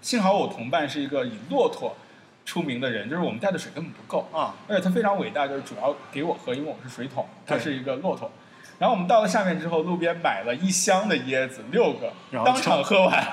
[0.00, 1.96] 幸好我同伴是一个以骆驼
[2.44, 8.30] 出名的人，就是我们带的水根本不够，啊，而且他非常伟大，就是主要给我喝，因为我是水桶，他是一个骆驼。
[8.78, 12.12] 然后我们到了下面之后，路边买了一箱的椰子，六个，
[12.44, 13.24] 当场喝完。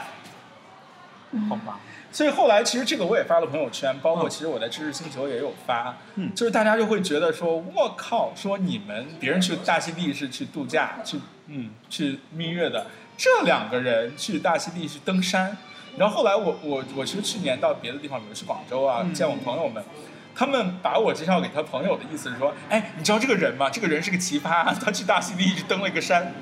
[1.49, 1.79] 好吧，
[2.11, 12.87] 所以后来其实这个我也发了朋友圈，包括嗯其实我在知识星球也有发，嗯就是大家就会觉得说，我靠，说你们别人去大溪地是去度假，去嗯，去蜜月的，
[13.17, 15.57] 这两个人去大溪地去登山。
[15.97, 19.83] 然后后来我我我其实去年到别的地方，比如去广州啊，嗯见我朋友们，
[20.35, 23.69] 他们把我介绍给他朋友的意思是说，哎，你知道这个人吗？
[23.69, 26.33] 这个人是个奇葩，他去大溪地一直登了一个山。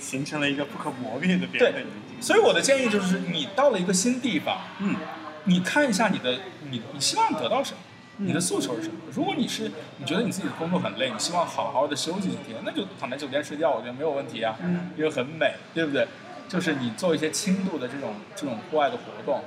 [0.00, 2.20] 形成了一个不可磨灭的别对人的眼睛。
[2.20, 4.96] 所以我的建议就是，你到了一个新地方，嗯，
[5.44, 6.32] 你看一下你的
[6.70, 7.78] 你你希望得到什么，
[8.18, 8.94] 嗯你的诉求是什么？
[9.12, 16.06] 如果你是你觉得你自己的工作很累，你希望好好的休息几天，那就躺在酒店睡觉，我觉得没有问题啊，嗯因为很美，对不对？
[16.48, 19.42] 就是你做一些轻度的这种这种户外的活动，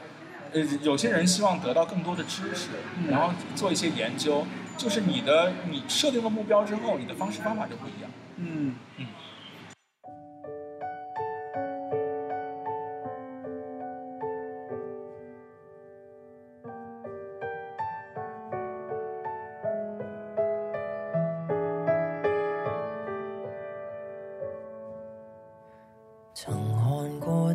[0.51, 2.69] 呃，有些人希望得到更多的知识，
[2.99, 3.09] 嗯。
[3.09, 4.45] 然后做一些研究，
[4.77, 8.11] 就是你的你设定了目标之后，你的方式方法就不一样。
[8.37, 8.75] 嗯。
[8.97, 9.05] 嗯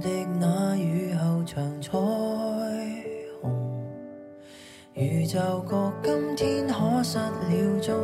[0.02, 0.08] 的
[0.40, 1.92] 那雨後長彩
[3.40, 3.46] 虹，
[4.94, 7.30] 宇宙覺今天可失了
[7.80, 7.94] 蹤，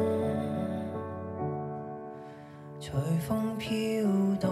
[2.80, 2.92] 隨
[3.26, 4.48] 風飄動，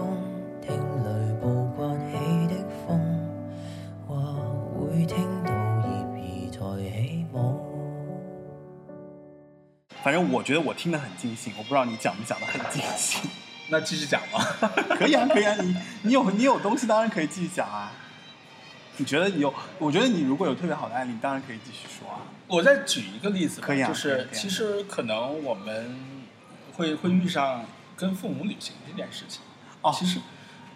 [0.61, 0.75] 聽
[1.05, 1.07] 雷
[1.41, 2.11] 暴刮起
[2.53, 2.99] 的風，
[4.05, 4.11] 或
[4.77, 5.87] 會聽到葉
[6.17, 6.59] 兒在
[6.91, 7.35] 起舞。
[10.03, 13.25] 反正我覺得我聽得很盡興，我不知道你講不講得很盡興。
[13.69, 14.39] 那继续讲吧。
[14.97, 17.91] 可以啊，可以啊，你你有你有东西当然可以继续讲啊。
[18.97, 19.53] 你觉得有？
[19.77, 22.21] 我觉得你如果有特别好的案例，你當然可以继续说啊。
[22.47, 25.99] 我再举一个例子吧，可以啊就是啊其实可能我们
[26.75, 27.65] 会会遇上
[27.95, 29.41] 跟父母旅行这件事情。
[29.81, 30.19] 哦其实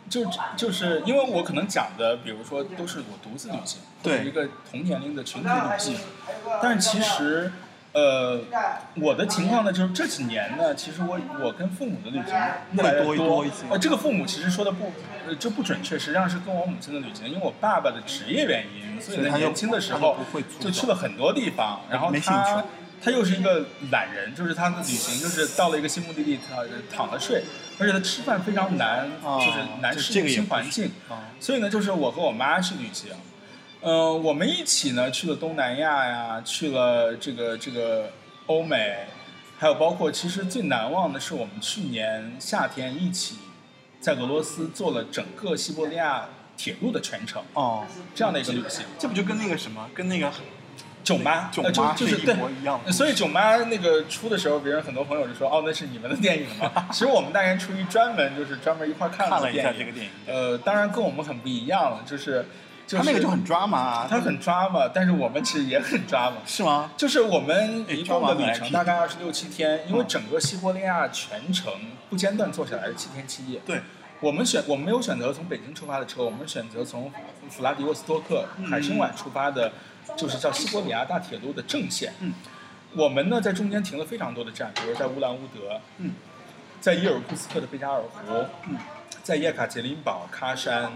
[0.10, 5.98] 就就是因为我可能讲的，比如说都是我独自旅行，对一个同年龄的群体旅行，
[6.62, 7.52] 但是其實。
[7.94, 8.40] 呃，
[8.96, 12.34] 我的情况呢，就是这几年呢，其实我我跟父母的旅行
[12.72, 13.66] 越来越會多多一些。
[13.70, 14.92] 呃，这个父母其实说的不，
[15.28, 20.18] 呃，就不准确，实际上是跟我母亲的旅行，因为我爸爸的职业原因，所以所以他就在年轻的时候
[20.60, 22.68] 就去了很多地方，然後沒興他趣。
[23.04, 26.64] 他又是一个懒人，就是他的旅行就是到了一个新目的地，他
[26.96, 27.44] 躺着睡，
[27.80, 30.92] 而且他吃饭非常難，哦就是難這適應這個也不是新环境。
[31.10, 33.10] 啊，所以呢，就是我和我妈去旅行，
[33.84, 38.12] 嗯、我们一起呢去了东南亚呀，去了这个这个
[38.46, 39.08] 欧美，
[39.58, 43.38] 还有包括其实最难忘的是我们去年夏天一起
[44.00, 48.86] 在俄罗斯做了整个西伯利亚铁路的全程，哦，这样的一个旅行。
[49.00, 50.32] 这不就跟那个什么，跟那个
[51.04, 52.92] 囧妈，囧妈就是對一模一样的。
[52.92, 62.46] 所以囧妈那个出的时候，别人很多朋友就说：“哦，那是你们的电影吗？” 其实我们大年出於專門就是专门一块看了看了一下電影這個電影，呃，当然跟我们很不一样了，就是
[62.92, 66.38] 就是他那个就很抓嘛，他很抓嘛，但是我们其实也很抓嘛。
[66.46, 66.92] 是吗？
[66.98, 71.72] 就是我们哎一共的旅程大概二十六七天，因为嗯整个西伯利亚全程
[72.10, 73.62] 不间断坐下来是七天七夜。
[73.66, 73.82] 对，
[74.20, 77.10] 我们选我们没有选择从北京出发的车，我们选择从
[77.50, 79.72] 弗拉迪沃斯托克嗯海参崴出发的，
[80.18, 82.14] 就是叫西伯利亚大铁路的正线。
[82.20, 82.34] 嗯，
[82.94, 86.12] 我们呢在中间停了非常多的站，比如在乌兰乌德，嗯，
[86.82, 88.76] 在伊尔库斯克的贝加尔湖，嗯，
[89.24, 90.92] 在叶卡捷琳堡、喀山、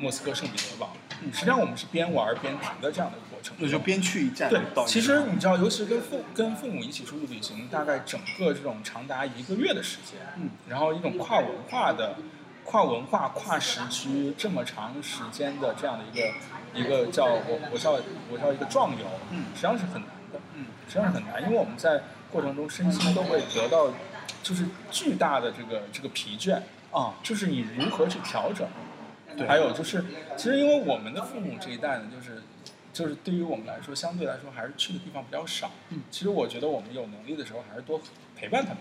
[0.00, 0.90] 莫斯科圣彼得堡。
[1.22, 3.54] 嗯实际上我们是边玩边停的这样的一个过程。
[3.58, 12.16] 那就边去一站对其实你知道，尤其是跟父跟父母一起出去旅行，大概整个这种长达一个月的时间，嗯，然后一种跨文化的、
[12.64, 16.32] 跨文化、跨时区这么长时间的这样的一个
[16.72, 17.92] 一个叫我我叫
[18.32, 22.00] 我叫一个壮游，嗯实际上是很难的，嗯，实际上是很难，因为我们在
[22.32, 23.92] 过程中身心都会得到
[24.42, 28.66] 就是巨大的这个这个疲倦，啊，就是你如何去调整。
[29.40, 30.04] 对，还有就是，
[30.36, 32.42] 其实因为我们的父母这一代呢，就是
[32.92, 35.70] 就是对于我们来说，相对来说还是去的地方比较少。
[35.88, 38.00] 嗯，其实我觉得我们有能力的时候，还是多
[38.36, 38.78] 陪伴他们。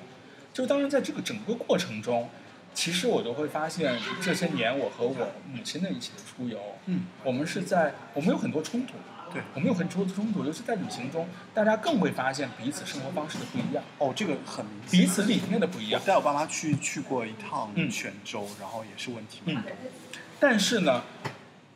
[0.51, 2.29] 就是当然在这个整个过程中，
[2.73, 5.15] 其实我都会发现，这些年我和我
[5.47, 8.93] 母亲的一起的出游，嗯，我们是在我们有很多冲突，
[9.31, 16.01] 对我们有很多的冲突，尤其在旅行中，大家更会发现彼此生活方式的不一样，哦，这个很明显彼此理念的不一样。
[16.01, 19.71] 我带我爸妈去去过一趟嗯泉州，然后也是问题蛮嗯多。
[20.39, 21.03] 但是呢，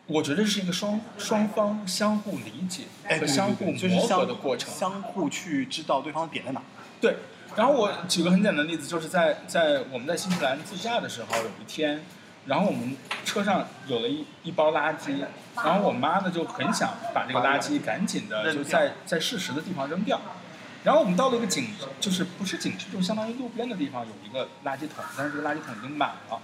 [0.07, 2.83] 我觉得是一个双双方相互理解
[3.19, 4.73] 和相互磨合相的过程。
[4.73, 6.61] 相互去知道对方的点在哪。
[7.01, 7.17] 对，
[7.55, 12.03] 然后我举个很简单的例子，就是在在我们在新西兰自驾的时候，有一天，
[12.45, 12.95] 然后我们
[13.25, 20.21] 车上有了一一包垃圾，然后我妈呢就很想把这个垃圾赶紧的就在在适时的地方扔掉。
[20.83, 21.67] 然后我们到了一个景，
[21.99, 26.39] 就是不是景区，就是相当于路边的地方有一个垃圾桶，但是这个垃圾桶已经满了。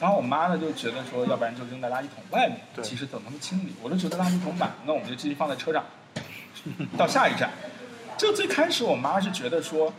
[0.00, 3.72] 然后我妈呢就觉得说，要不然就扔在垃圾桶外面，对其实等他们清理。
[3.82, 5.84] 我就觉得垃圾桶满了，那我们就继续放在车上，
[6.98, 7.50] 到下一站。
[8.18, 9.92] 就最开始我妈是觉得说，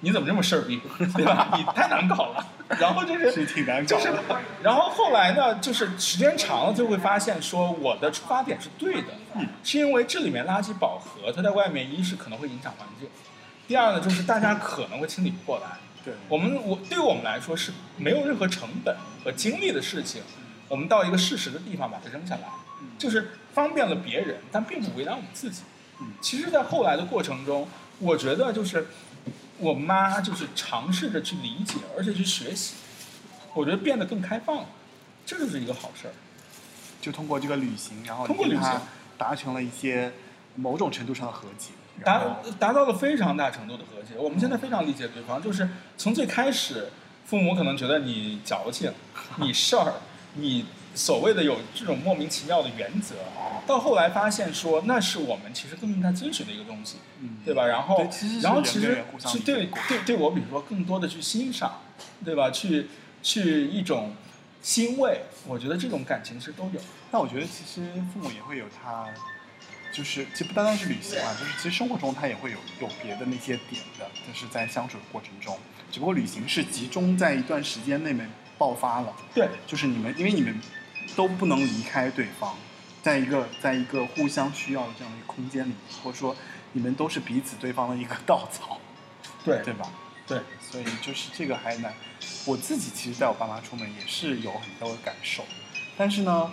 [0.00, 0.80] 你怎么这么事儿逼，
[1.14, 1.50] 对吧？
[1.56, 2.46] 你太 难搞了。
[2.78, 13.08] 然后就是是挺难就是搞的，然后后来呢，就是时间长了就会发现说，我的出发点是对的，嗯，是因为这里面垃圾饱和，它在外面一是可能会影响环境，
[13.68, 15.78] 第二呢就是大家可能会清理不过来。
[16.04, 20.22] 对，我们我对于我们来说是没有任何成本和精力的事情，
[20.68, 22.48] 我们到一个适时的地方把它扔下来，
[22.80, 25.62] 嗯就是方便了别人，但并不为难我们自己。
[26.00, 28.86] 嗯其实，在后来的过程中，我觉得就是
[29.58, 32.74] 我妈就是尝试着去理解，而且去学习，
[33.52, 34.66] 我觉得变得更开放了，
[35.26, 36.14] 这就是一个好事儿。
[37.02, 38.80] 就通过这个旅行，然后通过旅行
[39.18, 40.12] 达成了一些
[40.54, 41.70] 某种程度上的和解。
[42.04, 44.18] 然达达到了非常大程度的和谐。
[44.18, 46.88] 我们现在非常理解对方，就是从最开始，
[47.24, 48.92] 父母可能觉得你矫情，
[49.38, 49.94] 你事儿，
[50.34, 53.14] 你所谓的有这种莫名其妙的原则，
[53.66, 57.66] 到后来发现说那是我们其实更应该遵循的一个东西，嗯，对吧？
[57.66, 57.98] 然后
[58.42, 61.82] 然后其实是对对对我比如说更多的去欣赏，
[62.24, 62.50] 对吧？
[62.50, 62.88] 去
[63.22, 64.12] 去一种
[64.62, 66.80] 欣慰，我觉得这种感情是都有。
[67.10, 69.06] 但我觉得其实父母也会有他，
[69.92, 75.58] 就是其实不单单是旅行啊，就是其实生活中它也会有有别的那些点的，就是在相处的过程中，
[75.90, 80.60] 只不过旅行是集中在一段时间内面爆发了，对，就是你们因为你们
[81.16, 82.56] 都不能离开对方，
[83.02, 85.72] 在一个在一个互相需要的这样的一个空间里，
[86.02, 86.36] 或者说
[86.72, 88.80] 你们都是彼此对方的一个稻草，
[89.44, 89.90] 对对吧？
[90.26, 91.94] 对，所以就是这个还难。
[92.44, 95.44] 我自己其实带我爸妈出门也是有很多的感受，
[95.96, 96.50] 但是呢，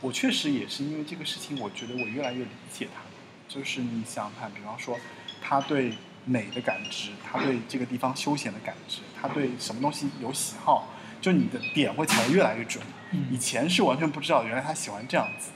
[0.00, 3.10] 我确实也是因为这个事情，我觉得我越来越理解他们。
[3.48, 4.98] 就是你想想看，比方说
[5.42, 5.92] 他对
[6.24, 10.88] 美的感知，他对这个地方休闲的感知，他对什么东西有喜好，
[11.20, 12.82] 就你的点会踩得越来越准。
[13.12, 15.50] 嗯以前是完全不知道，原来他喜欢这样子。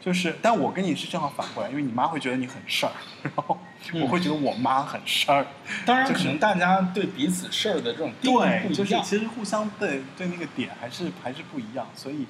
[0.00, 3.58] 就是，但我跟你是正好反过来，因为你妈会觉得你很事儿，然后
[3.94, 5.44] 我会觉得我妈很事儿。
[5.84, 8.72] 当然，就是可能大家对彼此事儿的这种定义对，不一样。
[8.72, 12.24] 就是其实互相对对那个点还是还是不一样，所以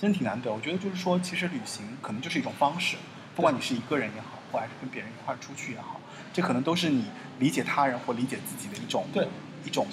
[0.00, 0.50] 真挺难得。
[0.50, 2.96] 我觉得就是说，其实旅行可能就是一种方式，
[3.36, 6.00] 不管你是一个人也好，或还是跟别人一块儿出去也好，
[6.32, 7.04] 这可能都是你
[7.38, 9.28] 理解他人或理解自己的一种对
[9.64, 9.86] 一种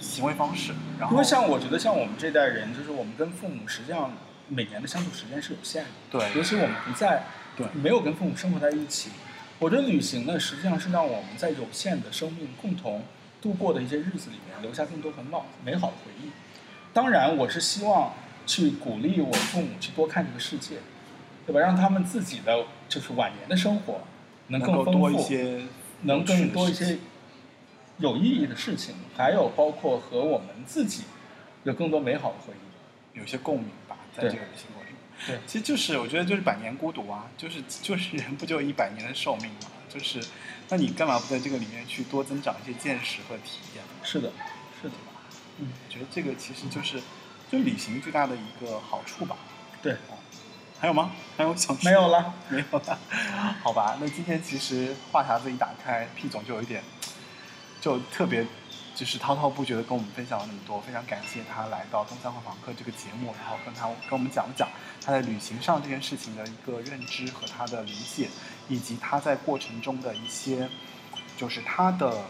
[0.00, 0.72] 行为方式。
[0.98, 4.12] 然后因为像我觉得，像我们这代人，就是我们跟父母实际上
[4.48, 7.24] 每年的相处时间是有限的，对尤其我们不在，
[7.56, 9.10] 对没有跟父母生活在一起。
[9.58, 13.04] 我觉得旅行呢，实际上是让我们在有限的生命共同
[13.40, 16.30] 度过的一些日子里面，留下更多很好美好的回忆。
[16.92, 18.12] 当然，我是希望
[18.46, 20.76] 去鼓励我父母去多看这个世界，
[21.44, 21.60] 对吧？
[21.60, 24.00] 让他们自己的就是晚年的生活
[24.48, 25.62] 能更丰富，一些
[26.02, 26.98] 能更多一些
[27.98, 31.02] 有意义的事情，还有包括和我们自己
[31.64, 33.18] 有更多美好的回忆。
[33.18, 34.92] 有些共鸣吧，在这个旅行过程。
[35.26, 40.20] 对其实就是我觉得就是百年孤独啊，就是就是人不就一百年的寿命嘛，就是
[40.68, 43.82] 那你干嘛不在这个里面去多增长一些见识和体验？
[44.02, 44.30] 是的，
[44.82, 44.94] 是的，
[45.60, 47.00] 嗯，我觉得这个其实就是
[47.50, 49.36] 就旅行最大的一个好处吧。
[49.82, 49.96] 对，
[50.80, 51.12] 还有吗？
[51.36, 52.34] 还有想没有了。
[52.48, 52.98] 没有了，
[53.62, 53.96] 好吧。
[54.00, 56.82] 那今天其实话匣子一打开，P 总就有一点，
[57.80, 58.44] 就特别
[58.94, 64.68] 就是滔滔不绝的跟我们分享了那么多，非常感谢他来到《东三环房客》这个节目，然后跟他跟我们讲了讲
[65.04, 68.28] 他在旅行上这件事情的一个认知和他的理解，
[68.68, 70.68] 以及他在过程中的一些
[71.36, 72.24] 就是他的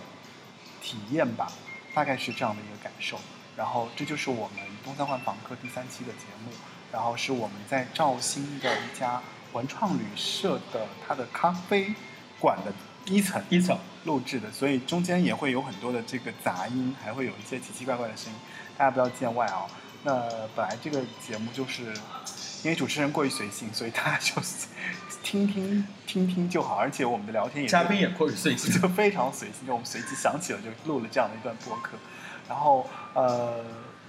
[0.82, 1.50] 体验吧，
[1.94, 3.18] 大概是这样的一个感受。
[3.56, 6.52] 然后这就是我们《东三环访客》第三期的节目，
[6.92, 11.94] 然后是我们在绍兴的一家文创旅社的它的咖啡
[12.38, 12.72] 馆的
[13.06, 18.38] 一层一层录制的，所以中间也会有很多的这个杂音，还会有一些奇奇怪怪的声音，
[18.76, 19.66] 大家不要见外啊。
[20.02, 20.22] 那
[20.54, 21.82] 本来这个节目就是
[22.62, 24.40] 因为主持人过于随性，所以大家就
[25.24, 28.70] 听听听听就好，而且我们的聊天也嘉宾也过于随性。
[28.80, 31.96] 就非常随性，就我们随即想起了就录了这样的一段播客，
[32.48, 33.64] 然后呃，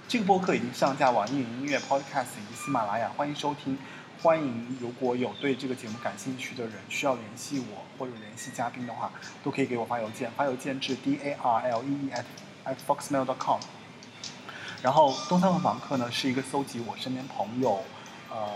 [0.06, 3.76] 这个播客已经上架网易云音乐、Podcast 以及喜马拉雅，欢迎收听。
[4.20, 9.10] 欢迎如果有对这个节目感兴趣的人需要联系我或者联系嘉宾的话，
[9.44, 12.24] 都可以给我发邮件，发邮件至 d a r l e e at
[12.64, 13.60] at foxmail dot com。
[14.82, 17.82] 然后东三环房客呢是一个搜集我身边朋友
[18.30, 18.52] 呃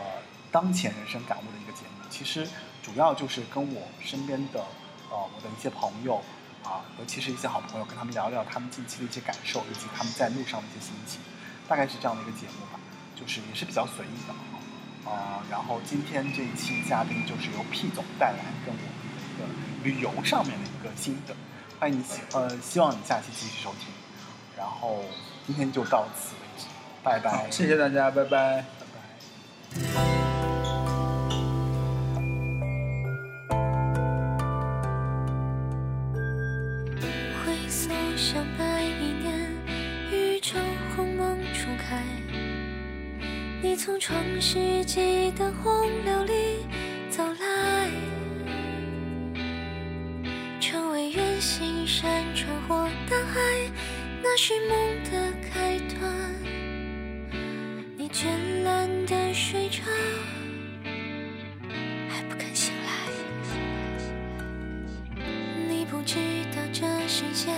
[0.50, 2.48] 当前人生感悟的一个节目，其实
[2.82, 4.60] 主要就是跟我身边的
[5.10, 6.20] 呃我的一些朋友
[6.64, 11.20] 啊，尤其是一些好朋友，跟他们聊聊他们近期的一些感受，以及他们在路上的一些心情，
[11.68, 12.78] 大概是这样的一个节目吧，
[13.14, 14.34] 就是也是比较随意的
[15.04, 19.44] 啊、然后今天这一期嘉宾就是由 P 总带来跟我们的一个
[19.82, 21.34] 旅游上面的一个心得，
[21.80, 23.88] 欢迎你喜呃希望你下期继续收听，
[24.56, 25.04] 然后
[25.44, 26.66] 今天就到此为止，
[27.02, 28.64] 拜拜，，谢谢大家，拜拜。
[29.74, 30.21] 拜拜。
[44.04, 46.66] 创世纪的洪流里
[47.08, 47.88] 走来，
[50.58, 53.40] 成为远行山川或大海，
[54.20, 56.00] 那是梦的开端。
[57.96, 58.26] 你绚
[58.64, 59.84] 烂的睡着，
[62.08, 62.90] 还不肯醒来。
[65.68, 66.18] 你不知
[66.50, 67.52] 道这世界